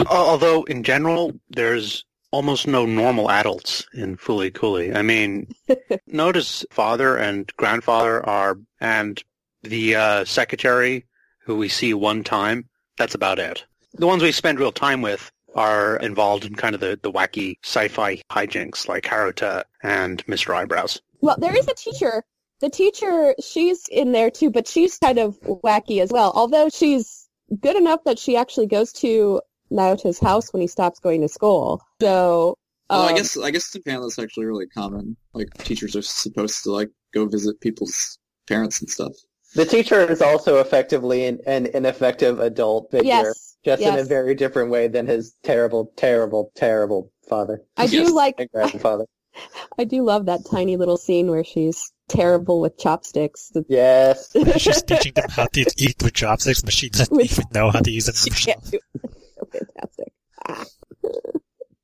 [0.09, 4.95] Although in general, there's almost no normal adults in Fooly Cooly.
[4.95, 5.53] I mean,
[6.07, 9.23] notice father and grandfather are, and
[9.63, 11.05] the uh, secretary
[11.45, 12.69] who we see one time.
[12.97, 13.65] That's about it.
[13.95, 17.57] The ones we spend real time with are involved in kind of the, the wacky
[17.65, 20.55] sci-fi hijinks like Haruta and Mr.
[20.55, 21.01] Eyebrows.
[21.21, 22.23] Well, there is a teacher.
[22.61, 26.33] The teacher, she's in there too, but she's kind of wacky as well.
[26.35, 27.29] Although she's
[27.61, 31.83] good enough that she actually goes to Naoto's house when he stops going to school.
[32.01, 32.57] So,
[32.91, 35.17] Well, I um, guess I guess in Japan that's actually really common.
[35.33, 38.19] Like teachers are supposed to like go visit people's
[38.49, 39.13] parents and stuff.
[39.55, 44.35] The teacher is also effectively an, an ineffective adult figure, yes, just in a very
[44.35, 48.13] different way than his terrible, terrible, terrible father I do Yes.
[48.13, 49.07] like, and grandfather.
[49.79, 53.53] I do love that tiny little scene where she's terrible with chopsticks.
[53.69, 54.33] Yes.
[54.59, 57.81] She's teaching them how to eat with chopsticks, but she doesn't With- even know how
[57.81, 59.11] to use them she can't do it.
[59.37, 60.13] So fantastic.
[60.47, 60.65] Ah.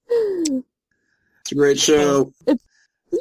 [1.43, 2.33] It's a great show.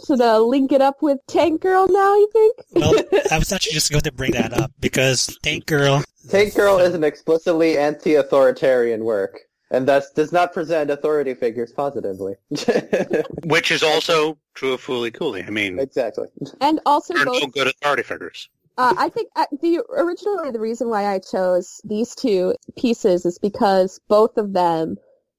[0.07, 2.55] Should uh, link it up with Tank Girl now, you think?
[2.73, 2.95] Well,
[3.31, 6.95] I was actually just going to bring that up because Tank Girl, Tank Girl is
[6.95, 9.41] an explicitly anti-authoritarian work.
[9.71, 12.35] And thus does not present authority figures positively.
[13.43, 15.43] Which is also true of Fooly Cooly.
[15.43, 16.27] I mean, exactly.
[16.61, 18.49] And also they're both no good authority figures.
[18.77, 23.39] Uh, I think uh, the originally the reason why I chose these two pieces is
[23.39, 24.97] because both of them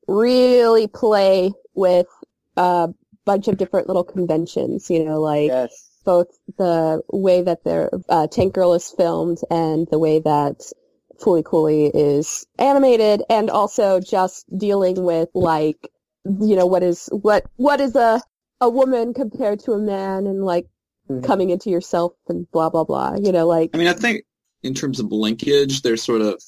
[0.09, 2.07] really play with
[2.57, 2.89] a
[3.27, 4.91] bunch of different little conventions.
[4.91, 5.91] You know, like Yes.
[6.05, 10.73] both the way that their uh, Tank Girl is filmed and the way that
[11.21, 15.89] Fooly Cooly is animated, and also just dealing with like
[16.25, 18.21] you know what is what what is a
[18.61, 20.67] a woman compared to a man, and like
[21.09, 21.23] Mhm.
[21.23, 23.15] coming into yourself and blah blah blah.
[23.15, 24.25] You know, like I mean, I think
[24.63, 26.43] in terms of linkage, there's sort of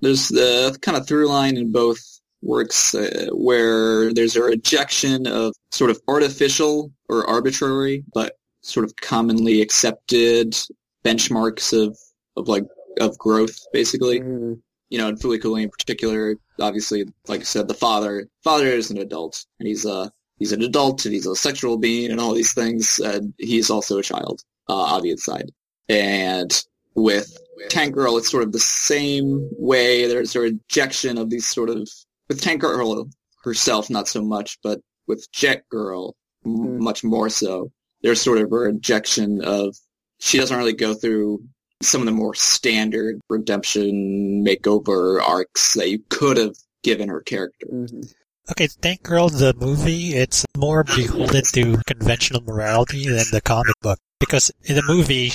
[0.00, 2.00] there's the kind of through line in both
[2.42, 8.96] works uh, where there's a rejection of sort of artificial or arbitrary, but sort of
[8.96, 10.56] commonly accepted
[11.04, 11.98] benchmarks of
[12.36, 12.64] of like
[13.00, 14.20] of growth, basically.
[14.20, 14.60] Mhm.
[14.90, 18.98] You know, Fooly Cooly in particular, obviously, like I said, the father father is an
[18.98, 22.52] adult, and he's a he's an adult, and he's a sexual being, and all these
[22.54, 22.98] things.
[23.00, 25.50] And he's also a child, uh, obvious side.
[25.88, 26.50] And
[26.94, 27.36] with
[27.70, 30.06] Tank Girl, it's sort of the same way.
[30.06, 31.88] There's a rejection of these sort of
[32.28, 33.08] with Tank Girl
[33.42, 36.14] herself, not so much, but with Jet Girl,
[36.46, 36.78] m- Mm.
[36.80, 37.70] much more so.
[38.02, 39.76] There's sort of a rejection of
[40.20, 41.42] she doesn't really go through
[41.84, 47.66] some of the more standard redemption makeover arcs that you could have given her character.
[47.72, 48.12] Mhm.
[48.50, 53.98] Okay, Tank Girl, the movie, it's more beholden to conventional morality than the comic book.
[54.20, 55.32] Because in the movie,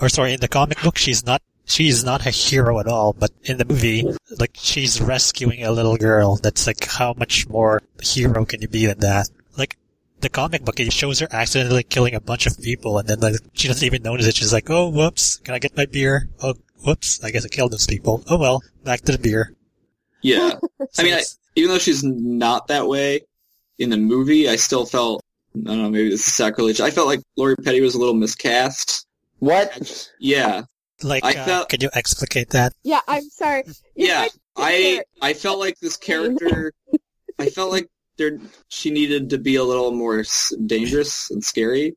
[0.00, 3.30] or sorry, in the comic book, she's not, she's not a hero at all, but
[3.42, 4.06] in the movie,
[4.38, 6.36] like, she's rescuing a little girl.
[6.36, 9.28] That's like, how much more hero can you be than that?
[10.16, 13.20] Like, the comic book, it shows her accidentally killing a bunch of people, and then
[13.20, 14.36] like, she doesn't even notice it.
[14.36, 16.28] She's like, oh, whoops, can I get my beer?
[16.42, 18.22] Oh, whoops, I guess I killed those people.
[18.28, 19.52] Oh well, back to the beer.
[20.22, 20.58] Yeah.
[20.78, 21.22] So I mean, I,
[21.54, 23.20] even though she's not that way
[23.78, 25.22] in the movie, I still felt,
[25.54, 26.80] I don't know, maybe this is sacrilege.
[26.80, 29.06] I felt like Lori Petty was a little miscast.
[29.38, 30.10] What?
[30.18, 30.62] Yeah.
[31.02, 32.72] like, I uh, felt- can you explicate that?
[32.82, 33.64] yeah, I'm sorry.
[33.94, 34.26] You yeah.
[34.56, 35.02] I.
[35.20, 36.72] I felt like this character,
[37.38, 40.24] I felt like there, she needed to be a little more
[40.66, 41.94] dangerous and scary.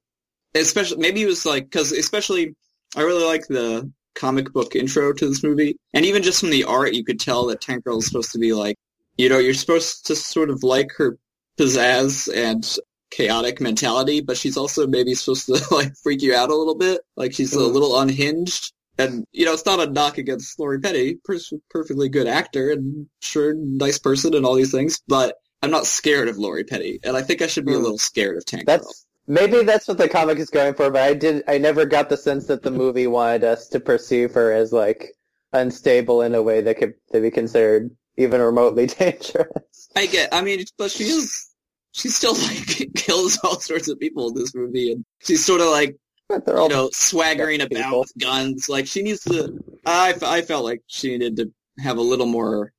[0.56, 2.56] Especially, maybe it was like, cause especially,
[2.96, 5.78] I really like the comic book intro to this movie.
[5.94, 8.40] And even just from the art, you could tell that Tank Girl is supposed to
[8.40, 8.76] be like,
[9.18, 11.18] you know, you're supposed to sort of like her
[11.60, 12.66] pizzazz and
[13.12, 17.02] chaotic mentality, but she's also maybe supposed to like freak you out a little bit.
[17.16, 17.74] Like she's a Mm.
[17.74, 18.72] little unhinged.
[18.98, 21.38] And, you know, it's not a knock against Lori Petty, per-
[21.70, 26.28] perfectly good actor and sure, nice person and all these things, but I'm not scared
[26.30, 27.00] of Lori Petty.
[27.04, 27.84] And I think I should be a Hmm.
[27.84, 28.78] little scared of Tank Girl.
[28.78, 32.10] That's maybe that's what the comic is going for, but I did I never got
[32.10, 35.14] the sense that the movie wanted us to perceive her as like
[35.54, 39.90] unstable in a way that could to be considered even remotely dangerous.
[39.96, 41.50] I get, I mean, but she is,
[41.92, 45.68] she still like kills all sorts of people in this movie and she's sort of
[45.68, 45.96] like,
[46.30, 47.78] you know, swaggering People.
[47.78, 48.70] about with guns.
[48.70, 49.58] Like she needs to.
[49.86, 52.72] I, I felt like she needed to have a little more.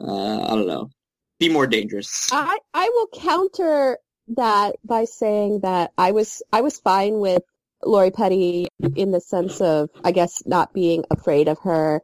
[0.00, 0.90] Uh, I don't know,
[1.40, 2.28] be more dangerous.
[2.30, 3.98] I I will counter
[4.36, 7.42] that by saying that I was I was fine with
[7.84, 12.02] Lori Petty in the sense of I guess not being afraid of her.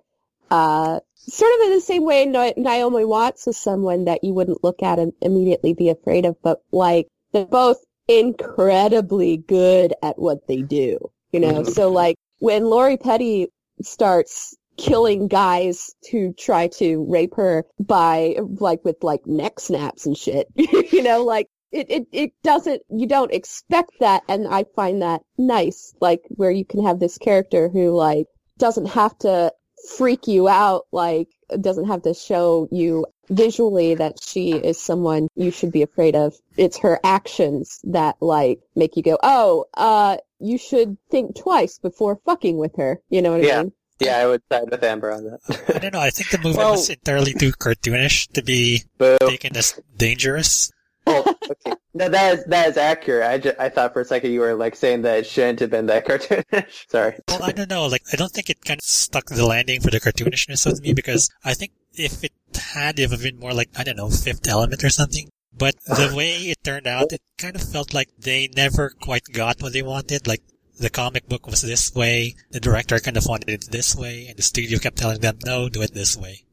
[0.50, 4.82] Uh, sort of in the same way Naomi Watts is someone that you wouldn't look
[4.82, 10.62] at and immediately be afraid of, but like they're both incredibly good at what they
[10.62, 10.98] do.
[11.32, 13.48] You know, so like when Lori Petty
[13.82, 20.16] starts killing guys to try to rape her by like with like neck snaps and
[20.16, 20.48] shit.
[20.54, 25.22] you know, like it, it it doesn't you don't expect that and I find that
[25.38, 25.94] nice.
[26.00, 28.26] Like where you can have this character who like
[28.58, 29.52] doesn't have to
[29.98, 31.28] freak you out like
[31.60, 36.34] doesn't have to show you visually that she is someone you should be afraid of.
[36.56, 42.20] It's her actions that like make you go, "Oh, uh you should think twice before
[42.24, 43.62] fucking with her." You know what I Yeah.
[43.64, 43.72] mean?
[43.98, 45.40] Yeah, I would side with Amber on that.
[45.74, 46.00] I don't know.
[46.00, 49.16] I think the movie Well- was entirely too cartoonish to be Boo.
[49.22, 50.70] taken as dangerous.
[51.06, 51.76] Oh, okay.
[51.94, 53.24] No, that is that is accurate.
[53.26, 55.70] I, ju- I thought for a second you were like saying that it shouldn't have
[55.70, 56.90] been that cartoonish.
[56.90, 57.14] Sorry.
[57.28, 57.86] Well, I don't know.
[57.86, 60.92] Like, I don't think it kind of stuck the landing for the cartoonishness with me
[60.92, 62.32] because I think if it
[62.74, 65.28] had, it would have been more like, I don't know, Fifth Element or something.
[65.56, 69.62] But the way it turned out, it kind of felt like they never quite got
[69.62, 70.26] what they wanted.
[70.26, 70.42] Like,
[70.78, 74.36] the comic book was this way, the director kind of wanted it this way, and
[74.36, 76.44] the studio kept telling them, no, do it this way.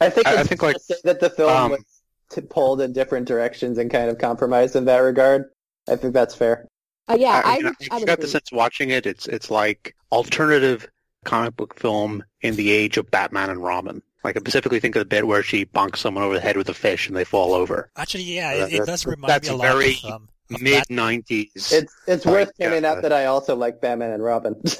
[0.00, 2.92] I think I- I think, like, to say that the film um, was pulled in
[2.92, 5.50] different directions and kind of compromised in that regard.
[5.88, 6.66] I think that's fair.
[7.08, 9.04] Uh, yeah, I, I, mean, I I would got the sense watching it.
[9.06, 10.88] It's it's like alternative
[11.24, 14.02] comic book film in the age of Batman and Robin.
[14.24, 16.70] Like I specifically think of the bit where she bonks someone over the head with
[16.70, 17.90] a fish and they fall over.
[17.96, 20.62] Actually, yeah, Uh, it, it does remind me a lot very of, um, of Mid
[20.74, 21.50] Bat- nineties.
[21.72, 24.54] It's it's Like, worth pointing uh, out that I also like Batman and Robin.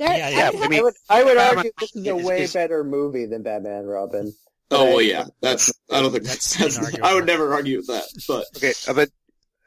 [0.00, 2.42] There, Yeah, yeah, I I mean- I would I would argue this is a way
[2.42, 4.32] is- better movie than Batman and Robin.
[4.72, 5.26] Oh well, yeah.
[5.40, 6.78] That's I don't think That's that's.
[6.78, 7.02] inarguable.
[7.04, 8.04] I would never argue with that.
[8.26, 9.08] But Okay, uh, but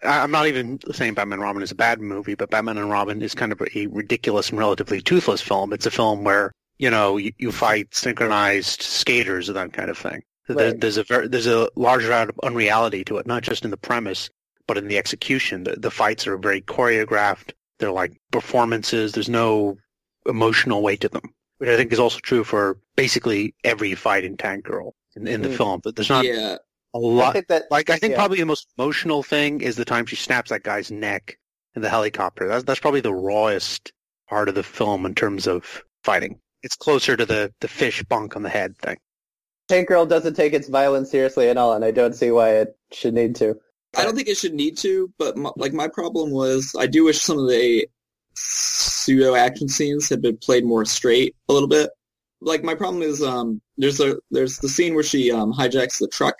[0.03, 2.89] I- I'm not even saying Batman and Robin is a bad movie, but Batman and
[2.89, 5.71] Robin is kind of a ridiculous and relatively toothless film.
[5.71, 9.97] It's a film where you know you, you fight synchronized skaters and that kind of
[9.97, 10.23] thing.
[10.49, 13.71] There, There's a ver there's a large amount of unreality to it, not just in
[13.71, 14.29] the premise,
[14.67, 15.63] but in the execution.
[15.63, 17.51] The, the fights are very choreographed.
[17.80, 19.12] They're like performances.
[19.13, 19.77] There's no
[20.25, 24.38] emotional weight to them, which I think is also true for basically every fight in
[24.38, 25.58] Tank Girl in, in the Mm.
[25.58, 25.82] film.
[25.84, 26.58] But there's not yeah,
[26.93, 27.34] a I lot.
[27.34, 28.17] think that Like I think yeah.
[28.17, 31.38] probably the most emotional thing is the time she snaps that guy's neck
[31.75, 32.47] in the helicopter.
[32.47, 33.91] That's that's probably the rawest
[34.30, 36.39] part of the film in terms of fighting.
[36.63, 38.97] It's closer to the the fish bonk on the head thing.
[39.69, 42.77] Tank Girl doesn't take its violence seriously at all, and I don't see why it
[42.91, 43.60] should need to.
[43.97, 45.12] I don't think it should need to.
[45.17, 47.88] But my, like my problem was, I do wish some of the
[48.36, 51.89] pseudo action scenes had been played more straight a little bit.
[52.39, 56.07] Like my problem is, um, there's a there's the scene where she um hijacks the
[56.07, 56.36] truck,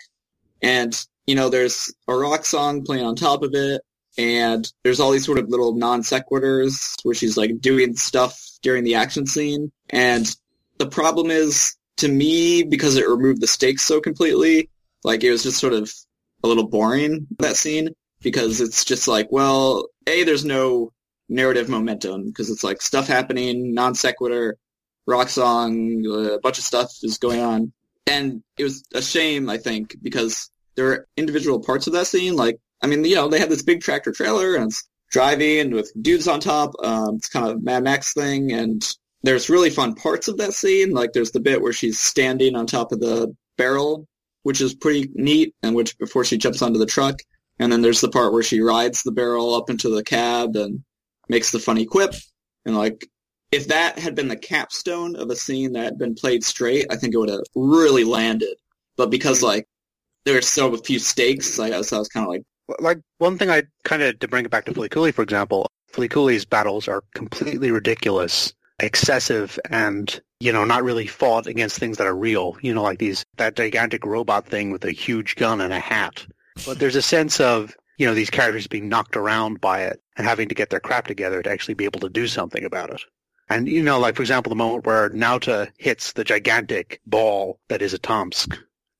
[0.62, 3.82] and you know there's a rock song playing on top of it,
[4.16, 8.84] and there's all these sort of little non sequiturs where she's like doing stuff during
[8.84, 10.36] the action scene, and
[10.78, 14.70] the problem is to me because it removed the stakes so completely,
[15.02, 15.92] like it was just sort of
[16.42, 17.90] a little boring that scene
[18.22, 20.92] because it's just like, well, a there's no
[21.28, 24.56] narrative momentum because it's like stuff happening, non sequitur,
[25.06, 27.72] rock song, a bunch of stuff is going on,
[28.06, 32.36] and it was a shame I think because there are individual parts of that scene
[32.36, 35.90] like I mean you know they have this big tractor trailer and it's driving with
[36.00, 38.84] dudes on top, um, it's kind of Mad Max thing and.
[39.24, 42.68] There's really fun parts of that scene, like there's the bit where she's standing on
[42.68, 44.06] top of the barrel
[44.48, 47.20] which is pretty neat, and which before she jumps onto the truck.
[47.58, 50.82] And then there's the part where she rides the barrel up into the cab and
[51.28, 52.14] makes the funny quip.
[52.64, 53.06] And like,
[53.52, 56.96] if that had been the capstone of a scene that had been played straight, I
[56.96, 58.56] think it would have really landed.
[58.96, 59.66] But because like
[60.24, 62.42] there were so few stakes, I I was kind of like,
[62.78, 65.70] Like one thing I kind of to bring it back to Fooly Cooly, for example,
[65.92, 71.96] Fooly Cooly's battles are completely ridiculous, excessive, and you know not really fought against things
[71.96, 72.56] that are real.
[72.62, 76.26] You know, like these that gigantic robot thing with a huge gun and a hat.
[76.66, 80.26] But there's a sense of you know these characters being knocked around by it and
[80.26, 83.02] having to get their crap together to actually be able to do something about it.
[83.48, 87.82] And you know, like for example, the moment where Naota hits the gigantic ball that
[87.82, 88.52] is Atomsk,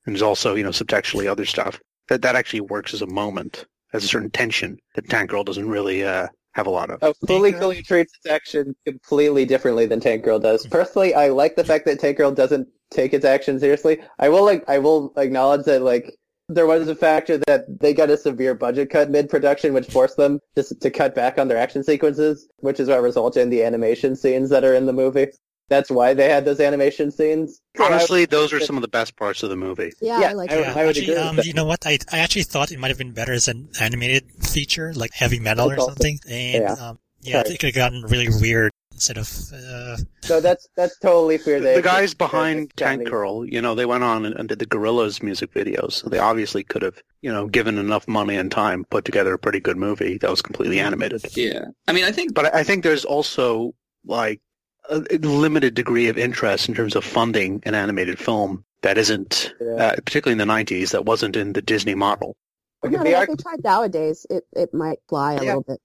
[0.06, 3.66] and there's also you know subtextually other stuff that that actually works as a moment,
[3.92, 6.98] as a certain tension that Tank Girl doesn't really uh, have a lot of.
[7.02, 7.60] Oh, Fooly Tank Girl?
[7.60, 10.66] Cooly treats its action completely differently than Tank Girl does.
[10.66, 14.00] Personally, I like the fact that Tank Girl doesn't take its action seriously.
[14.18, 16.12] I will like I will acknowledge that like
[16.48, 20.40] there was a factor that they got a severe budget cut mid-production, which forced them
[20.56, 24.16] just to cut back on their action sequences, which is what resulted in the animation
[24.16, 25.28] scenes that are in the movie.
[25.68, 27.60] That's why they had those animation scenes.
[27.78, 29.92] Honestly, those are some of the best parts of the movie.
[30.00, 30.76] yeah, Yeah, I like I- that.
[30.76, 31.46] I would actually, agree um, that.
[31.46, 31.86] you know what?
[31.86, 35.40] I I actually thought it might have been better as an animated feature, like heavy
[35.40, 36.18] metal or That's also- something.
[36.28, 36.72] And yeah.
[36.72, 39.28] um, yeah, I think it could have gotten really weird instead of.
[39.52, 41.60] Uh, So that's that's totally fair.
[41.60, 44.66] They The guys behind Tank Girl, you know, they went on and, and did the
[44.66, 45.92] Gorillaz music videos.
[45.92, 49.38] So they obviously could have, you know, given enough money and time, put together a
[49.38, 51.24] pretty good movie that was completely animated.
[51.36, 51.66] yeah.
[51.86, 54.40] I mean, I think But I I think there's also like
[54.88, 59.52] a a limited degree of interest in terms of funding an animated film that isn't,
[59.60, 59.74] Yeah.
[59.74, 62.36] uh, particularly in the 90s, that wasn't in the Disney model.
[62.84, 65.56] Okay, No, the arc- if they tried nowadays, it, it might fly a Yeah.
[65.56, 65.80] little bit.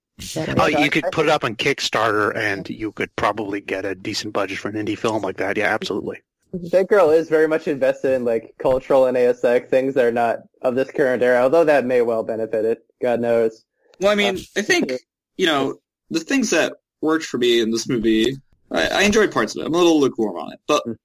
[0.59, 4.31] Oh, you could put it up on Kickstarter and you could probably get a decent
[4.31, 5.57] budget for an indie film like that.
[5.57, 6.21] Yeah, absolutely.
[6.69, 10.43] Tank Girl is very much invested in like cultural and aesthetic things that are not
[10.61, 12.85] of this current era, although that may well benefit it.
[13.01, 13.65] God knows.
[13.99, 14.93] Well, I mean, I think
[15.35, 15.79] you know
[16.11, 18.35] the things that worked for me in this movie.
[18.73, 19.67] I, I enjoyed parts of it.
[19.67, 20.95] I'm a little lukewarm on it, but Mm.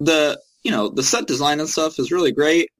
[0.00, 2.70] the you know the set design and stuff is really great.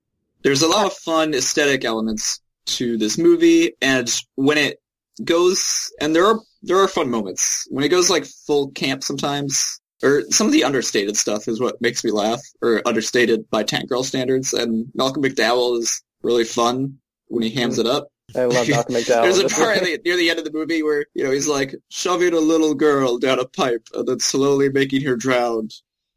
[0.42, 4.78] There's a lot of fun aesthetic elements to this movie, and when it
[5.24, 9.80] goes, and there are there are fun moments when it goes like full camp sometimes.
[10.02, 13.88] Or some of the understated stuff is what makes me laugh, or understated by Tank
[13.88, 14.52] Girl standards.
[14.52, 18.08] And Malcolm McDowell is really fun when he hams it up.
[18.36, 19.22] I love Malcolm McDowell.
[19.22, 21.74] There's a part the, near the end of the movie where you know he's like
[21.88, 25.68] shoving a little girl down a pipe and then slowly making her drown.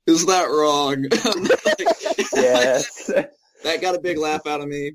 [0.05, 1.03] Is that wrong?
[2.33, 3.11] yes.
[3.63, 4.93] that got a big laugh out of me.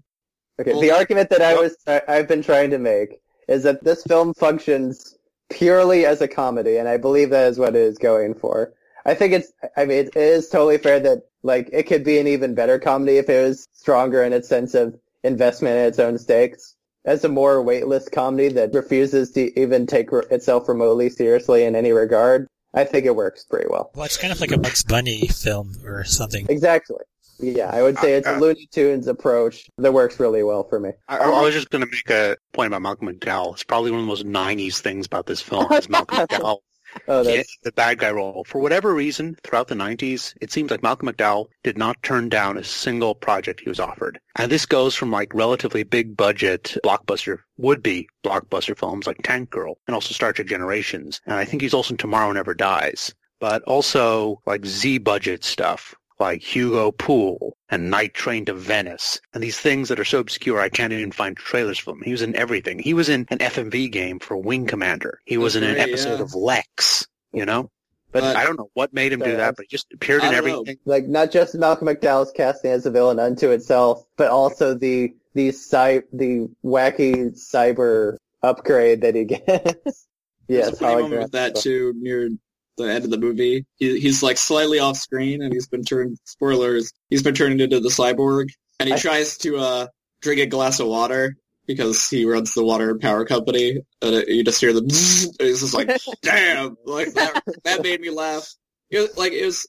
[0.61, 0.81] Okay.
[0.81, 5.16] The argument that I was I've been trying to make is that this film functions
[5.51, 8.72] purely as a comedy, and I believe that is what it is going for.
[9.05, 9.53] I think it's.
[9.77, 13.18] I mean, it is totally fair that Like it could be an even better comedy
[13.18, 16.75] if it was stronger in its sense of investment in its own stakes.
[17.07, 21.77] As a more weightless comedy that refuses to even take re- itself remotely seriously in
[21.77, 23.91] any regard, I think it works pretty well.
[23.95, 26.47] Well, it's kind of like a Bugs Bunny film or something.
[26.49, 26.97] Exactly.
[27.39, 30.65] Yeah, I would say it's a Uh, uh, Looney Tunes approach that works really well
[30.65, 30.91] for me.
[31.09, 33.53] I, I was just going to make a point about Malcolm McDowell.
[33.55, 36.59] It's probably one of the most 90s things about this film is Malcolm McDowell
[37.09, 38.45] Oh, the bad guy role.
[38.45, 42.59] For whatever reason, throughout the 90s, it seems like Malcolm McDowell did not turn down
[42.59, 44.20] a single project he was offered.
[44.36, 49.78] And this goes from like relatively big budget blockbuster, would-be blockbuster films like Tank Girl
[49.86, 51.20] and also Star Trek Generations.
[51.26, 53.14] And I think he's also in Tomorrow Never Dies.
[53.40, 59.59] But also like Z-budget stuff like Hugo Pool and Night Train to Venice, and these
[59.59, 62.03] things that are so obscure I can't even find trailers for them.
[62.03, 62.79] He was in everything.
[62.79, 65.21] He was in an FMV game for Wing Commander.
[65.25, 66.23] He was in an episode yeah.
[66.23, 67.71] of Lexx, you know?
[68.12, 70.31] But, But- I don't know what made him do that, but he just appeared in
[70.31, 70.53] don't know.
[70.61, 70.77] everything.
[70.85, 75.51] like not just Malcolm McDowell's casting as a villain unto itself, but also the the
[75.51, 79.45] cy- the wacky cyber upgrade that he gets.
[80.47, 82.29] There's yes, a funny moment with that too near
[82.77, 83.66] the end of the movie.
[83.77, 86.18] He, he's like slightly off screen, and he's been turned.
[86.25, 86.93] Spoilers.
[87.11, 88.49] He's been turned into the cyborg,
[88.81, 89.87] and he I- tries to uh
[90.20, 94.29] drink a glass of water because he runs the water and power company, and it,
[94.29, 94.83] you just hear the.
[94.83, 95.91] Bzzz, he's just like,
[96.22, 97.43] "Damn!" Like that.
[97.64, 98.49] That made me laugh.
[98.91, 99.66] It was, like it was.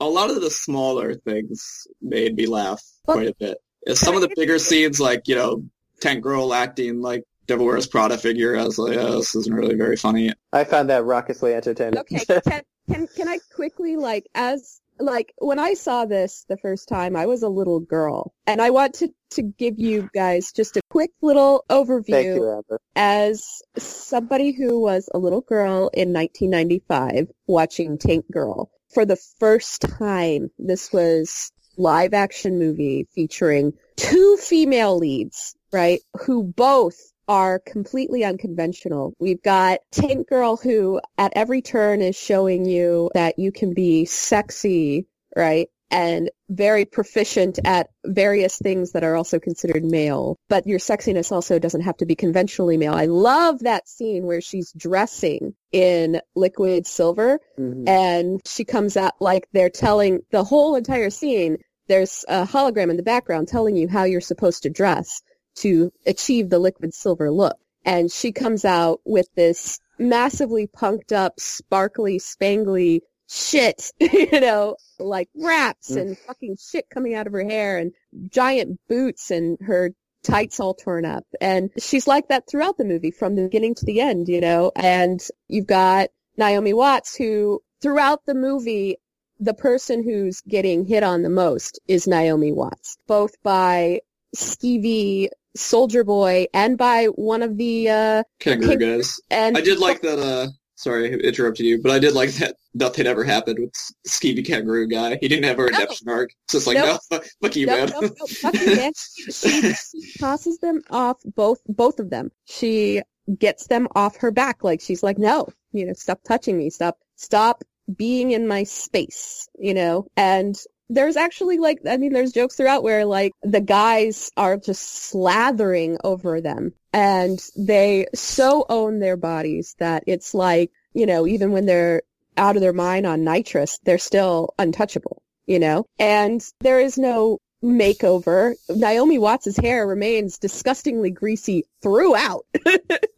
[0.00, 3.58] A lot of the smaller things made me laugh quite a bit.
[3.96, 5.62] Some of the bigger scenes, like you know,
[6.00, 9.76] Tank Girl acting like Devil Wears Prada figure, I was like, oh, this isn't really
[9.76, 10.32] very funny.
[10.52, 11.98] I found that raucously entertaining.
[12.00, 16.88] Okay, can, can can I quickly like as like when I saw this the first
[16.88, 20.76] time, I was a little girl, and I want to to give you guys just
[20.76, 22.80] a quick little Thank you, overview Amber.
[22.94, 29.82] as somebody who was a little girl in 1995 watching Tank Girl for the first
[29.82, 30.50] time.
[30.58, 36.00] This was live action movie featuring two female leads, right?
[36.26, 39.14] Who both are completely unconventional.
[39.18, 44.04] We've got Tank Girl who at every turn is showing you that you can be
[44.04, 45.68] sexy, right?
[45.90, 51.58] And very proficient at various things that are also considered male, but your sexiness also
[51.58, 52.92] doesn't have to be conventionally male.
[52.92, 57.88] I love that scene where she's dressing in liquid silver Mhm.
[57.88, 61.56] and she comes out like they're telling the whole entire scene
[61.88, 65.22] there's a hologram in the background telling you how you're supposed to dress
[65.56, 67.56] to achieve the liquid silver look.
[67.84, 75.28] And she comes out with this massively punked up sparkly spangly shit you know like
[75.34, 76.00] wraps Mm.
[76.00, 77.92] and fucking shit coming out of her hair and
[78.30, 79.92] giant boots and her
[80.22, 81.24] tights all torn up.
[81.40, 84.70] And she's like that throughout the movie from the beginning to the end you know?
[84.76, 88.96] And you've got Naomi Watts, who throughout the movie,
[89.40, 94.00] the person who's getting hit on the most is Naomi Watts, both by
[94.36, 99.20] skeevy Soldier Boy and by one of the uh Kangaroo King- guys.
[99.30, 102.56] and I did like that, uh, sorry, I interrupted you, but I did like that
[102.74, 103.72] nothing ever happened with
[104.08, 105.18] Skeevy Kangaroo guy.
[105.20, 106.30] He didn't have a redemption arc.
[106.48, 107.00] So it's just like, Nope.
[107.10, 107.88] no, fuck, fuck you, no, man.
[107.90, 108.92] no, no, fuck you, man.
[109.30, 112.30] She, she tosses them off both both of them.
[112.46, 113.02] She
[113.38, 116.98] gets them off her back like she's like, no, you know, stop touching me, stop
[117.16, 117.62] stop
[117.94, 120.56] being in my space, you know, and
[120.94, 125.96] there's actually like I mean there's jokes throughout where like the guys are just slathering
[126.04, 131.66] over them and they so own their bodies that it's like, you know, even when
[131.66, 132.02] they're
[132.36, 135.86] out of their mind on nitrous, they're still untouchable, you know?
[135.98, 138.54] And there is no makeover.
[138.68, 142.44] Naomi Watts' hair remains disgustingly greasy throughout.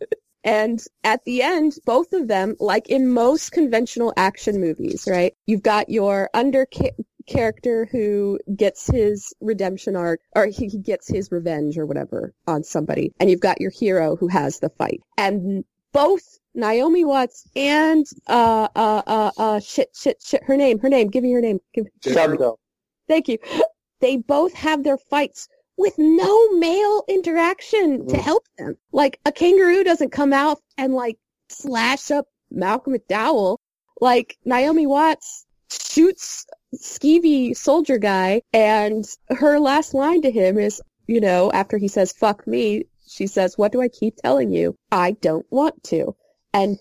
[0.45, 5.35] And at the end, both of them, like in most conventional action movies, right?
[5.47, 6.67] You've got your under
[7.27, 12.63] character who gets his redemption arc, or he, he gets his revenge or whatever on
[12.65, 15.01] somebody, and you've got your hero who has the fight.
[15.17, 20.89] And both Naomi Watts and uh uh uh uh shit shit shit her name her
[20.89, 22.57] name give me her name give Subgo.
[23.09, 23.39] Thank you.
[24.01, 25.49] They both have their fights
[25.79, 28.21] with no male interaction to Mm.
[28.21, 28.77] help them.
[28.93, 31.17] Like a kangaroo doesn't come out and like
[31.49, 33.57] slash up Malcolm McDowell.
[34.01, 36.45] Like Naomi Watts shoots
[36.79, 42.13] skeevy soldier guy and her last line to him is, you know, after he says
[42.13, 44.77] fuck me, she says, what do I keep telling you?
[44.91, 46.15] I don't want to.
[46.53, 46.79] And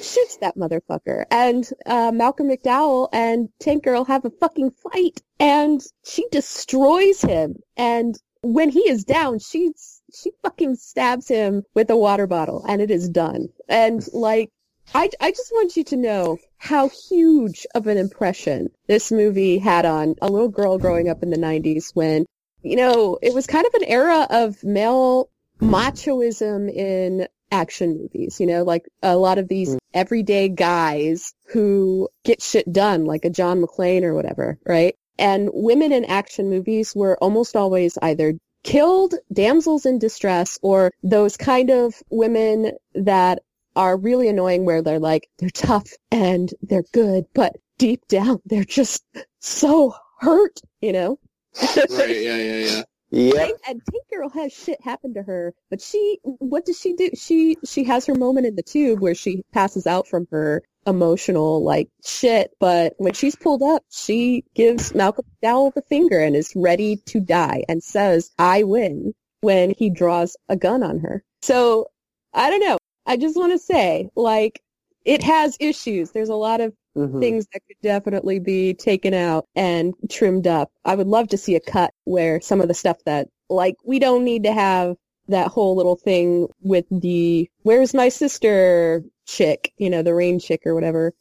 [0.00, 1.24] shoots that motherfucker.
[1.30, 7.56] And uh, Malcolm McDowell and Tank Girl have a fucking fight, and she destroys him.
[7.76, 12.80] And when he is down, she's she fucking stabs him with a water bottle, and
[12.80, 13.48] it is done.
[13.68, 14.50] And like
[14.94, 19.84] I, I just want you to know how huge of an impression this movie had
[19.84, 22.26] on a little girl growing up in the 90s when,
[22.62, 25.28] you know, it was kind of an era of male
[25.60, 29.78] machoism in action movies, you know, like a lot of these mm.
[29.94, 34.96] everyday guys who get shit done, like a John McClane or whatever, right?
[35.18, 41.36] And women in action movies were almost always either killed, damsels in distress, or those
[41.36, 43.42] kind of women that
[43.76, 48.64] are really annoying where they're like, they're tough and they're good, but deep down they're
[48.64, 49.04] just
[49.40, 51.18] so hurt, you know?
[51.56, 51.86] Right,
[52.20, 52.82] yeah, yeah, yeah.
[53.10, 53.50] Yep.
[53.68, 57.10] And Tank Girl has shit happen to her, but she, what does she do?
[57.14, 61.62] She, she has her moment in the tube where she passes out from her emotional,
[61.62, 66.52] like, shit, but when she's pulled up, she gives Malcolm McDowell the finger and is
[66.56, 71.22] ready to die and says, I win, when he draws a gun on her.
[71.42, 71.86] So,
[72.34, 72.78] I don't know.
[73.06, 74.60] I just want to say, like,
[75.04, 76.10] it has issues.
[76.10, 77.20] There's a lot of Mhm.
[77.20, 80.70] things that could definitely be taken out and trimmed up.
[80.84, 83.98] I would love to see a cut where some of the stuff that, like, we
[83.98, 84.96] don't need to have
[85.28, 90.62] that whole little thing with the, where's my sister chick, you know, the rain chick
[90.66, 91.12] or whatever,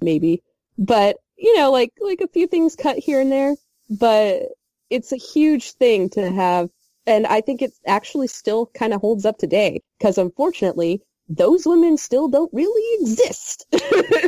[0.00, 0.42] maybe.
[0.78, 3.54] But, you know, like, like a few things cut here and there,
[3.90, 4.42] but
[4.90, 6.70] it's a huge thing to have.
[7.06, 11.96] And I think it actually still kind of holds up today because unfortunately, those women
[11.96, 13.66] still don't really exist.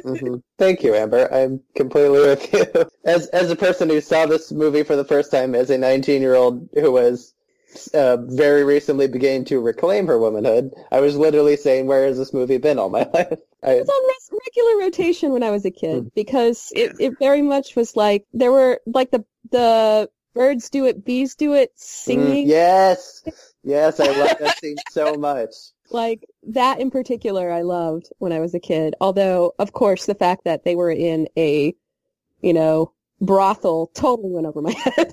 [0.05, 0.43] Mhm.
[0.59, 1.33] Thank you, Amber.
[1.33, 2.65] I'm completely with you.
[3.05, 6.23] As as a person who saw this movie for the first time as a 19
[6.23, 7.35] year old who was
[7.93, 12.33] uh, very recently beginning to reclaim her womanhood, I was literally saying, "Where has this
[12.33, 15.65] movie been all my life?" I, It was on res- regular rotation when I was
[15.65, 20.71] a kid because it, it very much was like there were like the the birds
[20.71, 23.23] do it, bees do it, Mm, singing yes,
[23.65, 25.51] yes, I love that scene so much.
[25.91, 27.51] Like that in particular.
[27.51, 28.95] I loved when I was a kid.
[29.01, 31.75] Although, of course, the fact that they were in a
[32.41, 35.13] you know brothel totally went over my head.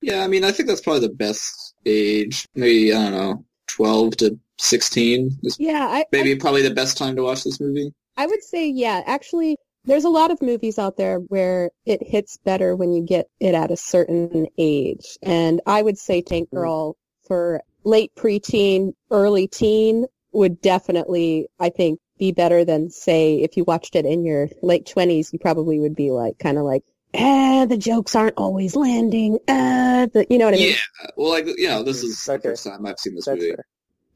[0.00, 2.46] Yeah, I mean, I think that's probably the best age.
[2.54, 6.96] Maybe, I don't know, 12 to 16 is yeah, I, I maybe probably the best
[6.96, 7.92] time to watch this movie.
[8.16, 12.38] I would say, yeah, actually, there's a lot of movies out there where it hits
[12.38, 15.18] better when you get it at a certain age.
[15.22, 16.56] And I would say Tank mm-hmm.
[16.56, 16.96] Girl
[17.26, 23.64] for late preteen, early teen would definitely, I think, be better than, say, if you
[23.64, 26.82] watched it in your late 20s, you probably would be like, kind of like,
[27.14, 29.38] eh, the jokes aren't always landing.
[29.48, 30.70] Uh, the, you know what I mean?
[30.70, 33.54] Yeah, well, like, you know, this is the first time I've seen this That's movie.
[33.54, 33.64] fair.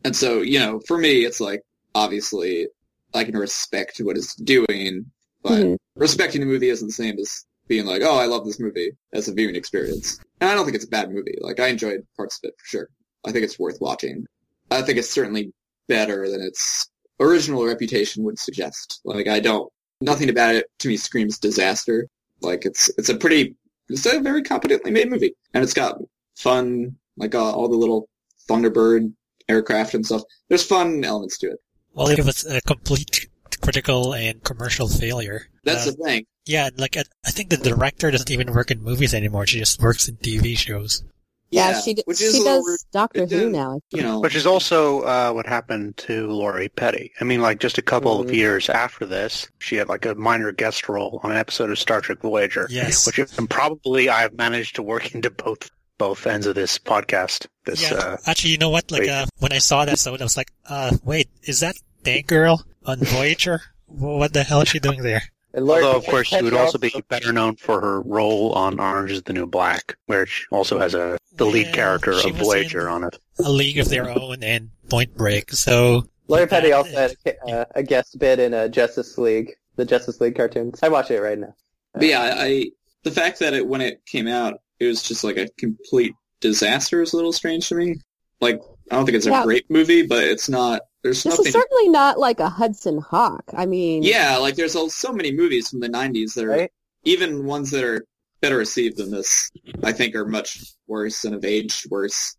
[0.05, 1.63] And so, you know, for me, it's like,
[1.95, 2.69] obviously,
[3.15, 5.11] I can respect what it's doing,
[5.43, 5.77] but Mhm.
[5.95, 9.29] respecting the movie isn't the same as being like, oh, I love this movie as
[9.29, 10.19] a viewing experience.
[10.41, 11.39] And I don't think it's a bad movie.
[11.41, 12.89] Like, I enjoyed parts of it for sure.
[13.27, 14.27] I think it's worth watching.
[14.71, 15.53] I think it's certainly
[15.89, 19.01] better than its original reputation would suggest.
[19.05, 22.07] Like, I don't, nothing about it to me screams disaster.
[22.41, 23.57] Like, it's, it's a pretty,
[23.89, 25.35] it's a very competently made movie.
[25.53, 25.99] And it's got
[26.37, 28.09] fun, like, uh, all the little
[28.49, 29.13] Thunderbird
[29.49, 30.23] aircraft and stuff.
[30.49, 31.59] There's fun elements to it.
[31.93, 33.27] Well, it was a complete
[33.61, 35.49] critical and commercial failure.
[35.65, 36.27] That's Uh, the thing.
[36.47, 39.47] yeah, like I, I think the director doesn't even work in movies anymore.
[39.47, 41.03] She just works in TV shows.
[41.51, 43.81] Yeah, she, d- which she is a does little weird, Doctor It Who did- now.
[43.91, 44.21] you know.
[44.21, 47.13] Which is also uh, what happened to Lori Petty.
[47.21, 48.35] I mean, like just a couple of Mhm.
[48.35, 52.01] years after this, she had like a minor guest role on an episode of Star
[52.01, 52.67] Trek Voyager.
[52.71, 53.07] Yes.
[53.07, 57.47] Which and probably I've managed to work into both both ends of this podcast.
[57.67, 58.91] This yeah, uh, actually, you know what?
[58.91, 61.75] Like, uh, when I saw that episode, I was like, uh, wait, is that
[62.05, 63.61] Tank Girl on Voyager?
[63.87, 65.23] What the hell is she doing there?
[65.53, 68.79] And Lord- although of course she would also be better known for her role on
[68.79, 72.31] Orange is the New Black, where she also has a the lead Yeah, character she
[72.31, 73.19] of Voyager on it.
[73.45, 75.53] A League of Their Own and Point Break.
[75.53, 79.53] So, Lori Petty that- also had a, uh, a guest bit in a Justice League,
[79.77, 80.79] the Justice League cartoons.
[80.83, 81.55] I watch it right now.
[81.95, 82.67] But yeah, I, I
[83.03, 87.03] the fact that it when it came out, it was just like a complete disaster
[87.03, 87.97] is a little strange to me.
[88.41, 89.45] Like I don't think it's a Yeah.
[89.45, 90.83] great movie, but it's not.
[91.03, 91.47] There's This nothing.
[91.47, 93.45] is certainly not like a Hudson Hawk.
[93.55, 96.73] I mean, yeah, like there's al- so many movies from the '90s that are Right?
[97.05, 98.05] even ones that are
[98.43, 99.51] better received than this.
[99.83, 102.37] I think are much worse and have aged worse.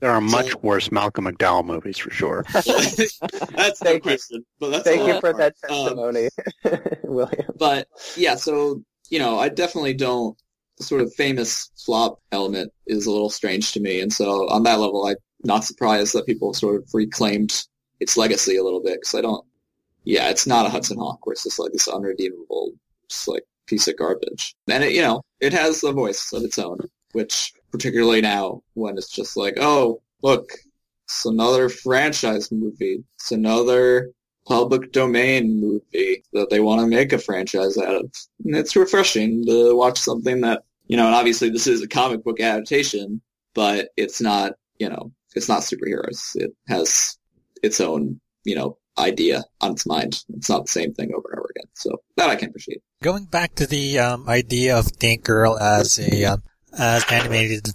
[0.00, 2.44] There are much So- worse Malcolm McDowell movies for sure.
[2.52, 4.00] that's no Thank you.
[4.00, 4.46] question.
[4.58, 6.28] But that's Thank you lot for that Um, testimony,
[7.04, 7.46] William.
[7.58, 7.86] but
[8.16, 10.36] yeah, so you know, I definitely don't.
[10.78, 14.62] The sort of famous flop element is a little strange to me, and so on
[14.62, 17.64] that level, I'm not surprised that people sort of reclaimed
[18.00, 19.44] its legacy a little bit because I don't.
[20.04, 22.72] Yeah, it's not a Hudson Hawk where it's just like this unredeemable,
[23.08, 26.58] just like piece of garbage, and it, you know, it has a voice of its
[26.58, 26.78] own,
[27.12, 30.50] which particularly now when it's just like, oh, look,
[31.04, 34.10] it's another franchise movie, it's another
[34.46, 38.10] public domain movie that they want to make a franchise out of.
[38.44, 42.24] And it's refreshing to watch something that, you know, and obviously this is a comic
[42.24, 43.20] book adaptation,
[43.54, 46.34] but it's not, you know, it's not superheroes.
[46.34, 47.16] It has
[47.62, 50.22] its own, you know, idea on its mind.
[50.36, 51.68] It's not the same thing over and over again.
[51.74, 52.82] So that I can appreciate.
[53.02, 56.42] Going back to the um, idea of Tank Girl as a um,
[56.78, 57.68] as animated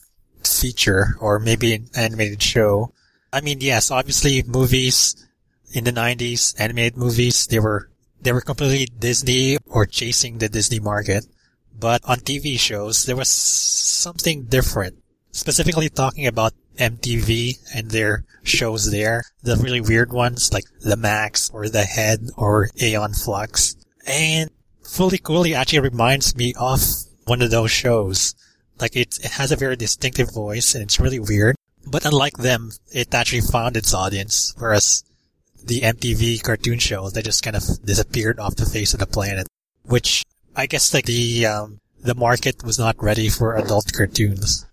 [0.44, 2.94] feature or maybe an animated show.
[3.34, 5.16] I mean, yes, obviously movies
[5.74, 7.90] in the 90s, animated movies, they were
[8.22, 11.26] they were completely Disney or chasing the Disney market.
[11.78, 14.96] But on TV shows, there was something different.
[15.32, 19.24] Specifically talking about MTV and their shows there.
[19.44, 23.76] The really weird ones like The Maxx or The Head or Aeon Flux.
[24.06, 24.50] And
[24.84, 26.82] Fooly Cooly actually reminds me of
[27.26, 28.36] one of those shows.
[28.80, 31.56] Like it, it has a very distinctive voice and it's really weird.
[31.88, 35.04] But unlike them, it actually found its audience, whereas
[35.64, 39.48] the MTV cartoon shows, they just kind of disappeared off the face of the planet.
[39.84, 40.24] Which
[40.56, 44.66] I guess like the um, the market was not ready for adult cartoons.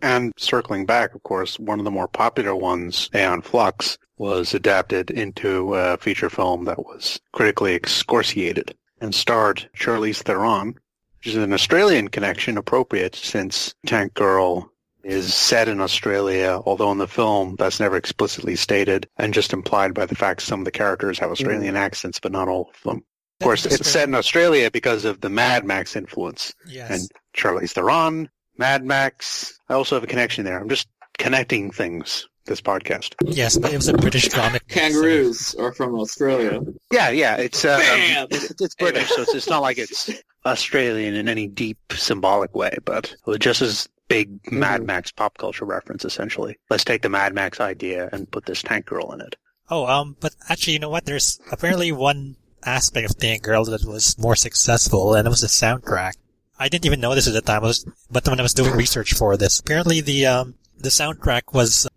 [0.00, 5.10] And circling back, of course, one of the more popular ones, Aeon Flux, was adapted
[5.10, 10.74] into a feature film that was critically excoriated and starred Charlize Theron,
[11.18, 14.70] which is an Australian connection appropriate since Tank Girl
[15.04, 19.94] is set in Australia, although in the film that's never explicitly stated and just implied
[19.94, 21.78] by the fact some of the characters have Australian mm.
[21.78, 23.04] accents, but not all of them.
[23.40, 26.52] Of course, it's set in Australia because of the Mad Max influence.
[26.66, 26.90] Yes.
[26.90, 28.28] And Charlize Theron,
[28.58, 29.58] Mad Max.
[29.68, 30.58] I also have a connection there.
[30.58, 30.88] I'm just
[31.18, 33.14] connecting things this podcast.
[33.24, 34.66] Yes, it was a British comic.
[34.68, 36.60] Kangaroos are from Australia.
[36.90, 40.10] Yeah, yeah, it's uh, it's, it's, British, so it's, it's not like it's
[40.44, 44.58] Australian in any deep symbolic way, but just as big mm-hmm.
[44.58, 46.58] Mad Max pop culture reference, essentially.
[46.70, 49.36] Let's take the Mad Max idea and put this tank girl in it.
[49.70, 51.04] Oh, um, but actually, you know what?
[51.04, 55.46] There's apparently one aspect of Tank Girl that was more successful, and it was the
[55.46, 56.14] soundtrack.
[56.58, 57.62] I didn't even know this at the time,
[58.10, 61.88] but when I was doing research for this, apparently the um, the soundtrack was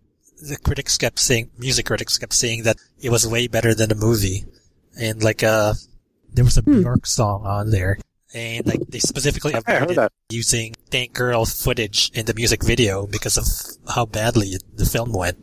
[0.41, 3.95] the critics kept saying, music critics kept saying that it was way better than the
[3.95, 4.45] movie,
[4.99, 5.73] and like uh,
[6.33, 6.81] there was a hmm.
[6.81, 7.97] Bjork song on there,
[8.33, 13.45] and like they specifically avoided using Tank Girl footage in the music video because of
[13.93, 15.37] how badly the film went.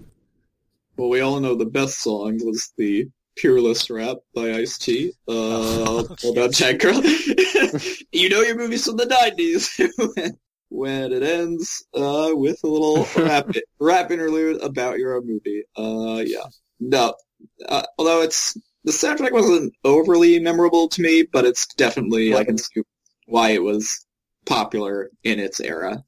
[0.96, 3.08] Well, we all know the best song was the
[3.40, 6.28] Peerless Rap by Ice-T, uh, okay.
[6.30, 7.00] about Tank Girl.
[8.12, 10.36] you know your movies from the 90s.
[10.70, 13.48] when it ends, uh, with a little rap,
[13.80, 15.64] rap interlude about your own movie.
[15.76, 16.44] Uh, yeah.
[16.80, 17.14] No.
[17.66, 22.58] Uh, although it's, the soundtrack wasn't overly memorable to me, but it's definitely, I can
[22.58, 22.82] see
[23.26, 24.06] why it was
[24.46, 26.04] popular in its era.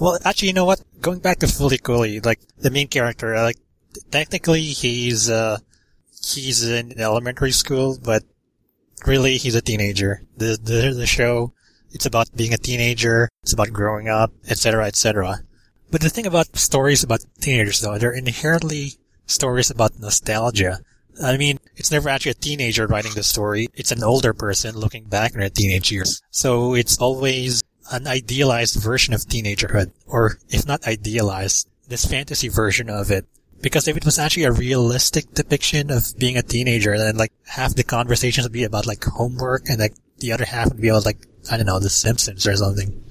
[0.00, 0.82] Well, actually, you know what?
[1.00, 3.58] Going back to Fooly Cooly, like, the main character, like,
[4.10, 5.58] technically he's, uh,
[6.10, 8.22] he's in elementary school, but
[9.06, 10.22] really he's a teenager.
[10.36, 11.52] The, the, the show,
[11.90, 15.40] it's about being a teenager, it's about growing up, etc., etc.
[15.90, 18.94] But the thing about stories about teenagers, though, they're inherently
[19.26, 20.80] stories about nostalgia.
[21.22, 23.68] I mean, it's never actually a teenager writing the story.
[23.74, 26.20] It's an older person looking back on their teenage years.
[26.30, 32.90] So it's always an idealized version of teenagerhood, or if not idealized, this fantasy version
[32.90, 33.26] of it.
[33.60, 37.74] Because if it was actually a realistic depiction of being a teenager, then like half
[37.74, 41.06] the conversations would be about like homework and like the other half would be about
[41.06, 43.02] like, I don't know, The Simpsons or something.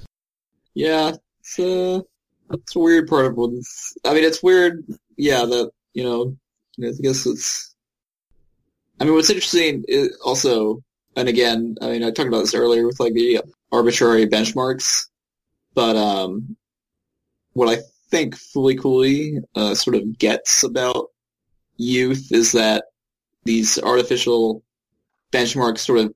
[0.74, 2.04] Yeah, it's a,
[2.52, 4.84] it's a weird part of what's, I mean, it's weird,
[5.16, 6.36] yeah, that, you know,
[6.78, 7.74] I guess it's,
[9.00, 10.82] I mean, what's interesting is also,
[11.16, 15.06] and again, I mean, I talked about this earlier with like the arbitrary benchmarks,
[15.74, 16.56] but um,
[17.52, 17.82] what I
[18.14, 18.36] think
[18.80, 21.08] Cooly uh, sort of gets about
[21.76, 22.84] youth is that
[23.42, 24.62] these artificial
[25.32, 26.14] benchmarks sort of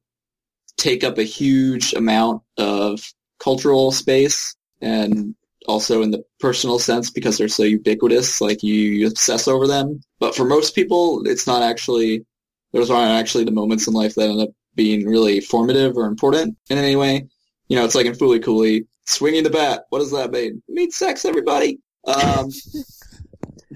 [0.77, 3.01] take up a huge amount of
[3.41, 5.35] cultural space and
[5.67, 10.01] also in the personal sense because they're so ubiquitous, like you, you obsess over them.
[10.21, 12.25] But for most people, it's not actually
[12.73, 16.57] those aren't actually the moments in life that end up being really formative or important
[16.71, 17.27] in any way.
[17.67, 19.85] You know, it's like in Fooly Cooly, swinging the bat.
[19.89, 20.63] What does that mean?
[20.69, 21.81] It means sex, everybody.
[22.05, 22.51] Um,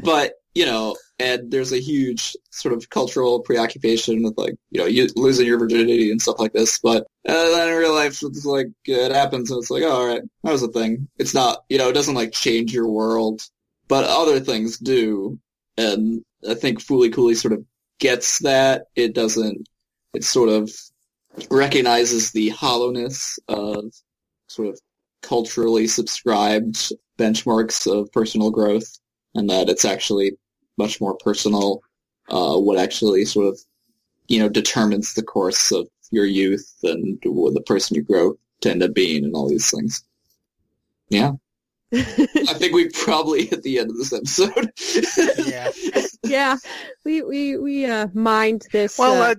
[0.03, 4.87] but you know, and there's a huge sort of cultural preoccupation with like, you know,
[4.87, 6.79] you losing your virginity and stuff like this.
[6.79, 10.07] But uh, then in real life, it's like it happens, and it's like, oh, all
[10.07, 11.09] right, that was a thing.
[11.19, 13.43] It's not, you know, it doesn't like change your world,
[13.89, 15.39] but other things do.
[15.79, 17.65] And I think Fooly Cooly sort of
[17.99, 18.87] gets that.
[18.95, 19.69] It doesn't,
[20.13, 20.71] it sort of
[21.51, 23.85] recognizes the hollowness of
[24.49, 24.79] sort of
[25.23, 28.99] culturally subscribed benchmarks of personal growth
[29.35, 30.33] and that it's actually
[30.79, 31.83] much more personal
[32.29, 33.61] uh, what actually sort of,
[34.29, 38.71] you know, determines the course of your youth and what the person you grow to
[38.71, 40.05] end up being and all these things.
[41.09, 41.33] Yeah.
[41.95, 44.73] I think we probably hit the end of this episode.
[45.47, 45.71] Yeah.
[46.23, 46.57] yeah,
[47.05, 48.99] we we we uh mined this.
[48.99, 49.35] Well, uh,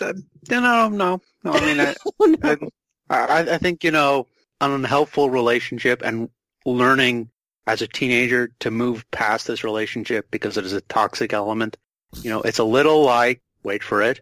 [0.00, 0.12] uh, uh,
[0.50, 1.52] no, no, no.
[1.52, 2.70] I mean, I, oh, no.
[3.08, 4.26] I, I think you know,
[4.60, 6.28] an unhelpful relationship and
[6.64, 7.28] learning
[7.66, 11.76] as a teenager to move past this relationship because it is a toxic element.
[12.22, 14.20] You know, it's a little like, wait for it,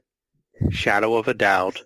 [0.70, 1.82] shadow of a doubt,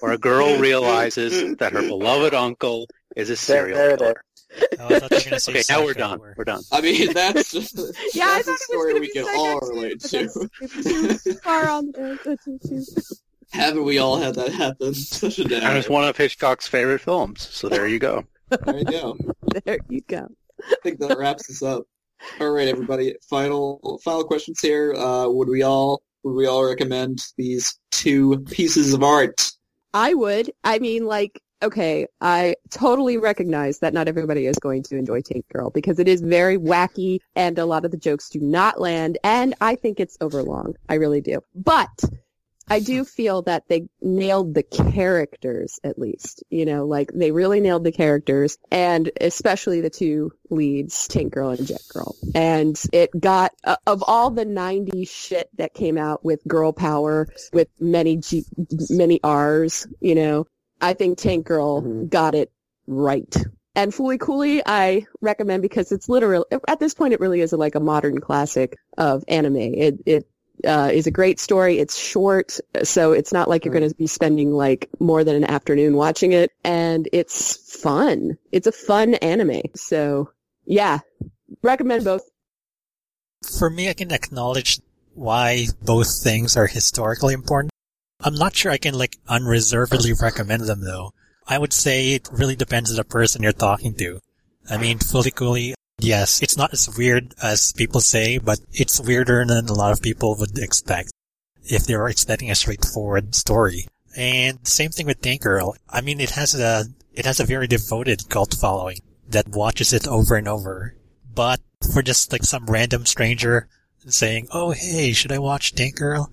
[0.00, 4.14] where a girl realizes that her beloved uncle is a serial there it killer.
[4.78, 6.18] Oh, I thought you were gonna say Okay, now we're done.
[6.18, 6.34] war.
[6.36, 6.62] We're done.
[6.70, 7.54] I mean, that's
[8.14, 10.26] yeah, I that's thought a it was story we can all relate to.
[10.26, 12.84] that's- it's too far on the too, too.
[13.50, 14.92] Haven't we all had that happen?
[14.92, 18.24] Such a And it's one of Hitchcock's favorite films, so there you go.
[18.66, 19.16] There you go.
[19.64, 20.28] There you go.
[20.64, 21.84] I think that wraps us up.
[22.40, 23.14] All right, everybody.
[23.28, 24.94] Final final questions here.
[24.94, 29.50] Uh, would we all would we all recommend these two pieces of art?
[29.94, 30.50] I would.
[30.64, 35.46] I mean, like, okay, I totally recognize that not everybody is going to enjoy Tank
[35.52, 39.18] Girl because it is very wacky and a lot of the jokes do not land
[39.24, 40.74] and I think it's overlong.
[40.88, 41.40] I really do.
[41.54, 41.90] But
[42.72, 47.60] I do feel that they nailed the characters at least, you know, like they really
[47.60, 52.16] nailed the characters and especially the two leads, Tank Girl and Jet Girl.
[52.34, 57.28] And it got, uh, of all the 90s shit that came out with girl power,
[57.52, 58.46] with many G,
[58.88, 60.46] many R's, you know,
[60.80, 62.08] I think Tank Girl Mhm.
[62.08, 62.50] got it
[62.86, 63.36] right.
[63.74, 66.46] And Fooly Cooly, I recommend because it's literal.
[66.68, 69.56] At this point, it really is like a modern classic of anime.
[69.56, 70.26] It it
[70.64, 71.78] uh, is a great story.
[71.78, 75.44] It's short, so it's not like you're going to be spending like more than an
[75.44, 76.50] afternoon watching it.
[76.64, 78.38] And it's fun.
[78.52, 79.62] It's a fun anime.
[79.74, 80.30] So
[80.64, 81.00] yeah,
[81.62, 82.22] recommend both.
[83.58, 84.80] For me, I can acknowledge
[85.14, 87.72] why both things are historically important.
[88.20, 91.12] I'm not sure I can like unreservedly recommend them though.
[91.46, 94.20] I would say it really depends on the person you're talking to.
[94.70, 99.44] I mean, Fooly Cooly, yes, it's not as weird as people say, but it's weirder
[99.46, 101.10] than a lot of people would expect
[101.64, 103.86] if they were expecting a straightforward story.
[104.16, 105.76] And same thing with Tank Girl.
[105.88, 108.98] I mean, it has a, it has a very devoted cult following
[109.28, 110.94] that watches it over and over.
[111.34, 111.60] But
[111.92, 113.68] for just like some random stranger
[114.06, 116.30] saying, "Oh, hey, should I watch Tank Girl?"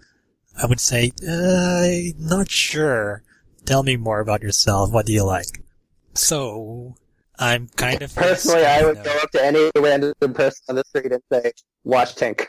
[0.61, 3.23] I would say, uh, "Not sure.
[3.65, 4.91] Tell me more about yourself.
[4.91, 5.63] What do you like?"
[6.13, 6.95] So,
[7.39, 9.03] I'm kind of Personally, I would no.
[9.03, 11.51] go up to any random person on the street and say,
[11.83, 12.47] "Watch Tank."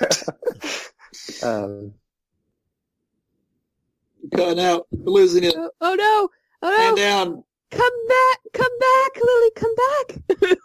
[1.42, 1.94] um,
[4.34, 4.86] Cutting out.
[4.90, 5.54] We're losing it.
[5.56, 6.28] Oh, oh no!
[6.62, 6.96] Oh Man no!
[6.96, 7.44] down.
[7.70, 8.38] Come back!
[8.52, 9.50] Come back, Lily!
[9.56, 10.58] Come back!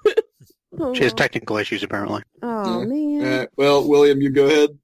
[0.79, 2.21] oh, She has technical issues apparently.
[2.41, 2.85] oh Yeah.
[2.85, 3.21] man.
[3.33, 3.49] All right.
[3.57, 4.77] Well, William, you go ahead.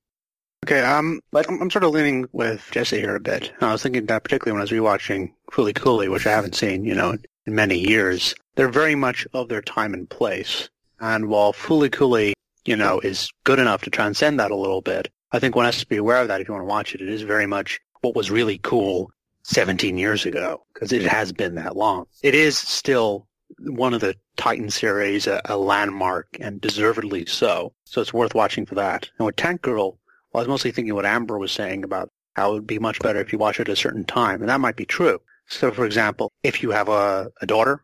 [0.65, 3.51] Okay, um, But- I'm, I'm sort of leaning with Jesse here a bit.
[3.61, 6.85] I was thinking that particularly when I was rewatching Fooly Cooly, which I haven't seen,
[6.85, 10.69] you know, in, many years, they're very much of their time and place.
[10.99, 12.33] And while Fooly Cooly,
[12.65, 15.79] you know, is good enough to transcend that a little bit, I think one has
[15.79, 17.01] to be aware of that if you want to watch it.
[17.01, 19.11] It is very much what was really cool
[19.43, 22.05] 17 years ago, because it has been that long.
[22.21, 23.27] It is still
[23.59, 27.73] one of the Titan series, a, a landmark, and deservedly so.
[27.85, 29.09] So it's worth watching for that.
[29.17, 29.99] And with Tank Girl,
[30.31, 32.99] well, I was mostly thinking what Amber was saying about how it would be much
[32.99, 35.19] better if you watch it at a certain time, and that might be true.
[35.53, 37.83] So, for example, if you have a, a daughter,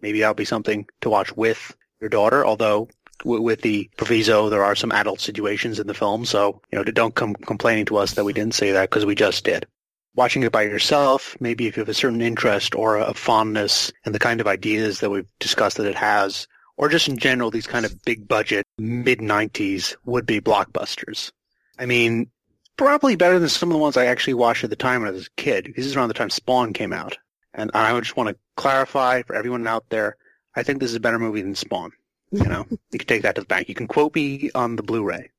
[0.00, 2.88] maybe that would be something to watch with your daughter, although
[3.24, 7.14] with the proviso there are some adult situations in the film, so, you know, don't
[7.14, 9.66] come complaining to us that we didn't say that because we just did.
[10.14, 14.14] Watching it by yourself, maybe if you have a certain interest or a fondness and
[14.14, 16.46] the kind of ideas that we've discussed that it has,
[16.76, 21.32] or just in general, these kind of big budget mid-90s would-be blockbusters.
[21.78, 22.30] I mean,
[22.78, 25.12] probably better than some of the ones I actually watched at the time when I
[25.12, 25.74] was a kid.
[25.76, 27.18] This is around the time Spawn came out.
[27.52, 30.16] And I just want to clarify for everyone out there,
[30.54, 31.92] I think this is a better movie than Spawn.
[32.30, 33.68] You know, you can take that to the bank.
[33.68, 35.30] You can quote me on the Blu-ray.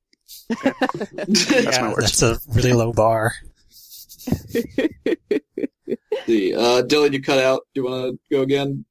[0.50, 0.74] Yeah,
[1.14, 2.20] That's my words.
[2.20, 3.34] That's a really low bar.
[6.26, 7.62] See, uh, Dylan, you cut out.
[7.74, 8.86] Do you want to go again?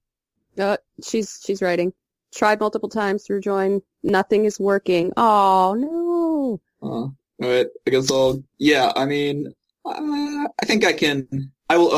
[0.59, 1.93] Uh, she's she's writing.
[2.35, 3.83] Tried multiple times to rejoin.
[4.03, 5.13] Nothing is working.
[5.17, 6.61] Oh no.
[6.83, 7.09] Uh,
[7.41, 7.67] right.
[7.87, 8.43] I guess I'll.
[8.59, 8.93] Yeah.
[8.95, 9.53] I mean,
[9.85, 9.93] uh,
[10.61, 11.53] I think I can.
[11.69, 11.93] I will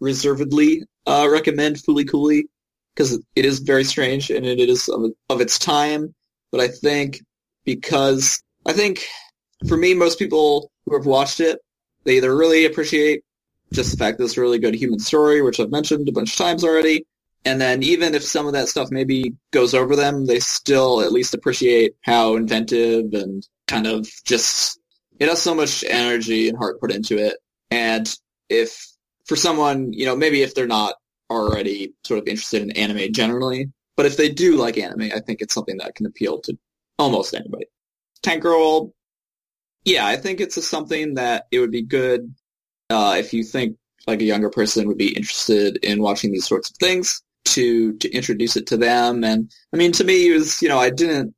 [0.00, 2.46] unreservedly uh, recommend Fooly Cooly
[2.94, 6.14] because it is very strange and it is of, of its time.
[6.52, 7.20] But I think
[7.64, 9.04] because I think
[9.68, 11.58] for me, most people who have watched it,
[12.04, 13.22] they either really appreciate
[13.72, 16.32] just the fact that it's a really good human story, which I've mentioned a bunch
[16.32, 17.06] of times already.
[17.44, 21.12] And then even if some of that stuff maybe goes over them, they still at
[21.12, 24.78] least appreciate how inventive and kind of just
[25.18, 27.36] it has so much energy and heart put into it.
[27.70, 28.12] And
[28.48, 28.86] if
[29.26, 30.96] for someone, you know, maybe if they're not
[31.30, 35.40] already sort of interested in anime generally, but if they do like anime, I think
[35.40, 36.58] it's something that can appeal to
[36.98, 37.66] almost anybody.
[38.22, 38.92] Tank Girl,
[39.84, 42.34] yeah, I think it's something that it would be good
[42.88, 46.70] uh, if you think like a younger person would be interested in watching these sorts
[46.70, 49.22] of things to to introduce it to them.
[49.22, 51.34] And I mean, to me, it was you know I didn't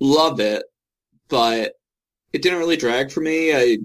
[0.00, 0.64] love it,
[1.34, 1.72] but
[2.32, 3.52] it didn't really drag for me.
[3.52, 3.78] I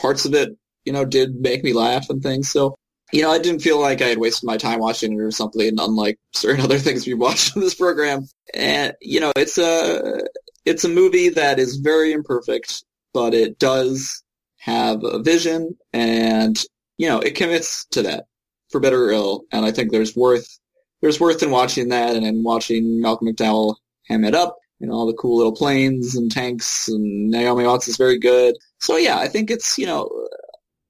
[0.00, 0.50] parts of it
[0.84, 2.50] you know did make me laugh and things.
[2.50, 2.74] So
[3.12, 5.78] you know I didn't feel like I had wasted my time watching it or something.
[5.78, 10.24] Unlike certain other things we've watched on this program, and you know it's a
[10.64, 12.82] it's a movie that is very imperfect,
[13.14, 14.24] but it does
[14.58, 16.64] have a vision and
[16.96, 18.24] you know it commits to that
[18.70, 20.58] for better or ill and i think there's worth
[21.00, 23.76] there's worth in watching that and in watching malcolm mcdowell
[24.08, 27.96] ham it up and all the cool little planes and tanks and naomi watts is
[27.96, 30.08] very good so yeah i think it's you know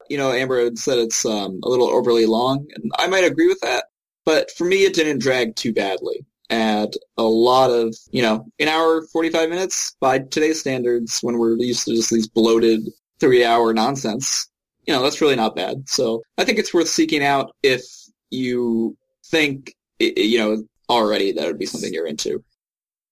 [0.09, 3.49] you know amber had said it's um, a little overly long and i might agree
[3.49, 3.85] with that
[4.25, 8.69] but for me it didn't drag too badly and a lot of, you know, an
[8.69, 12.89] hour, 45 minutes by today's standards when we're used to just these bloated
[13.21, 14.49] three hour nonsense,
[14.87, 15.89] you know, that's really not bad.
[15.89, 17.83] So I think it's worth seeking out if
[18.31, 22.43] you think, you know, already that would be something you're into.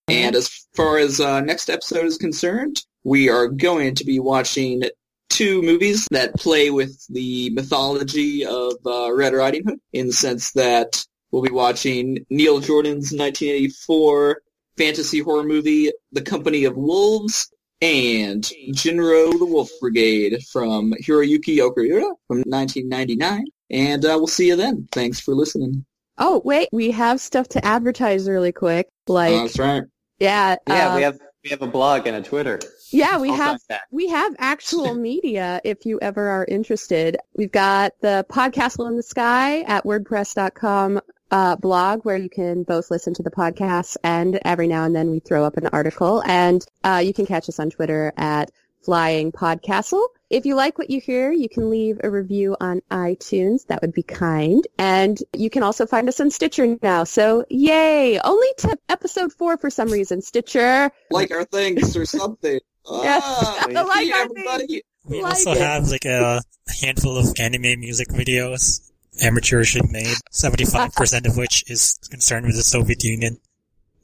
[0.09, 4.83] And as far as uh, next episode is concerned, we are going to be watching
[5.29, 10.53] two movies that play with the mythology of uh, Red Riding Hood in the sense
[10.53, 14.41] that we'll be watching Neil Jordan's 1984
[14.77, 17.51] fantasy horror movie, The Company of Wolves,
[17.81, 23.45] and Jin-Roh the Wolf Brigade from Hiroyuki Okiura from 1999.
[23.71, 24.89] And uh, we'll see you then.
[24.93, 25.85] Thanks for listening.
[26.19, 28.89] Oh, wait, we have stuff to advertise really quick.
[29.07, 29.83] Like, that's right.
[30.19, 32.59] Yeah, Yeah, uh, we have we have a blog and a Twitter.
[32.91, 33.61] yeah, we I'll have
[33.91, 37.17] we have actual media if you ever are interested.
[37.37, 41.01] We've got the Podcastle in the Sky at wordpress.com
[41.31, 45.11] uh, blog where you can both listen to the podcast and every now and then
[45.11, 48.51] we throw up an article and uh, you can catch us on Twitter at
[48.83, 50.07] Flying Podcastle.
[50.31, 53.67] If you like what you hear, you can leave a review on iTunes.
[53.67, 54.67] That would be kind.
[54.79, 57.05] And you can also find us on Stitcher now.
[57.05, 58.19] So yay!
[58.21, 60.23] Only to episode four for some reason.
[60.23, 60.91] Stitcher.
[61.11, 62.61] Like our things or something.
[62.89, 63.21] Yes.
[63.27, 64.83] Ah, Like see our everybody.
[65.05, 65.59] We Like also it.
[65.59, 66.41] have like a
[66.81, 73.03] handful of anime music videos, amateurishly made, 75% of which is concerned with the Soviet
[73.03, 73.39] Union.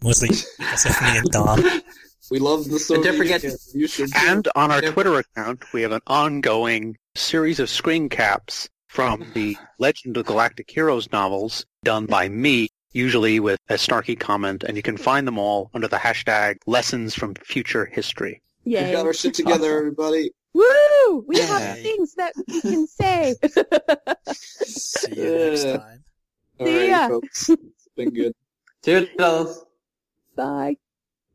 [0.02, 1.60] Mostly because of me and Dom.
[2.32, 3.58] We love the Soviet don't forget- Union.
[3.74, 4.08] You should.
[4.16, 4.92] And on our Yeah.
[4.92, 10.70] Twitter account, we have an ongoing series of screen caps from the Legend of Galactic
[10.70, 15.38] Heroes novels done by me, usually with a snarky comment, and you can find them
[15.38, 18.40] all under the hashtag Lessons from Future History.
[18.64, 18.92] we Yay.
[18.92, 20.30] got our shit together, everybody.
[20.54, 21.24] Woo!
[21.28, 23.34] We have things that we can say.
[24.32, 26.04] See you next time.
[26.58, 27.08] All See right, ya.
[27.08, 27.50] folks.
[27.50, 28.32] It's been good.
[28.82, 29.66] Toodles.
[30.34, 30.76] Bye.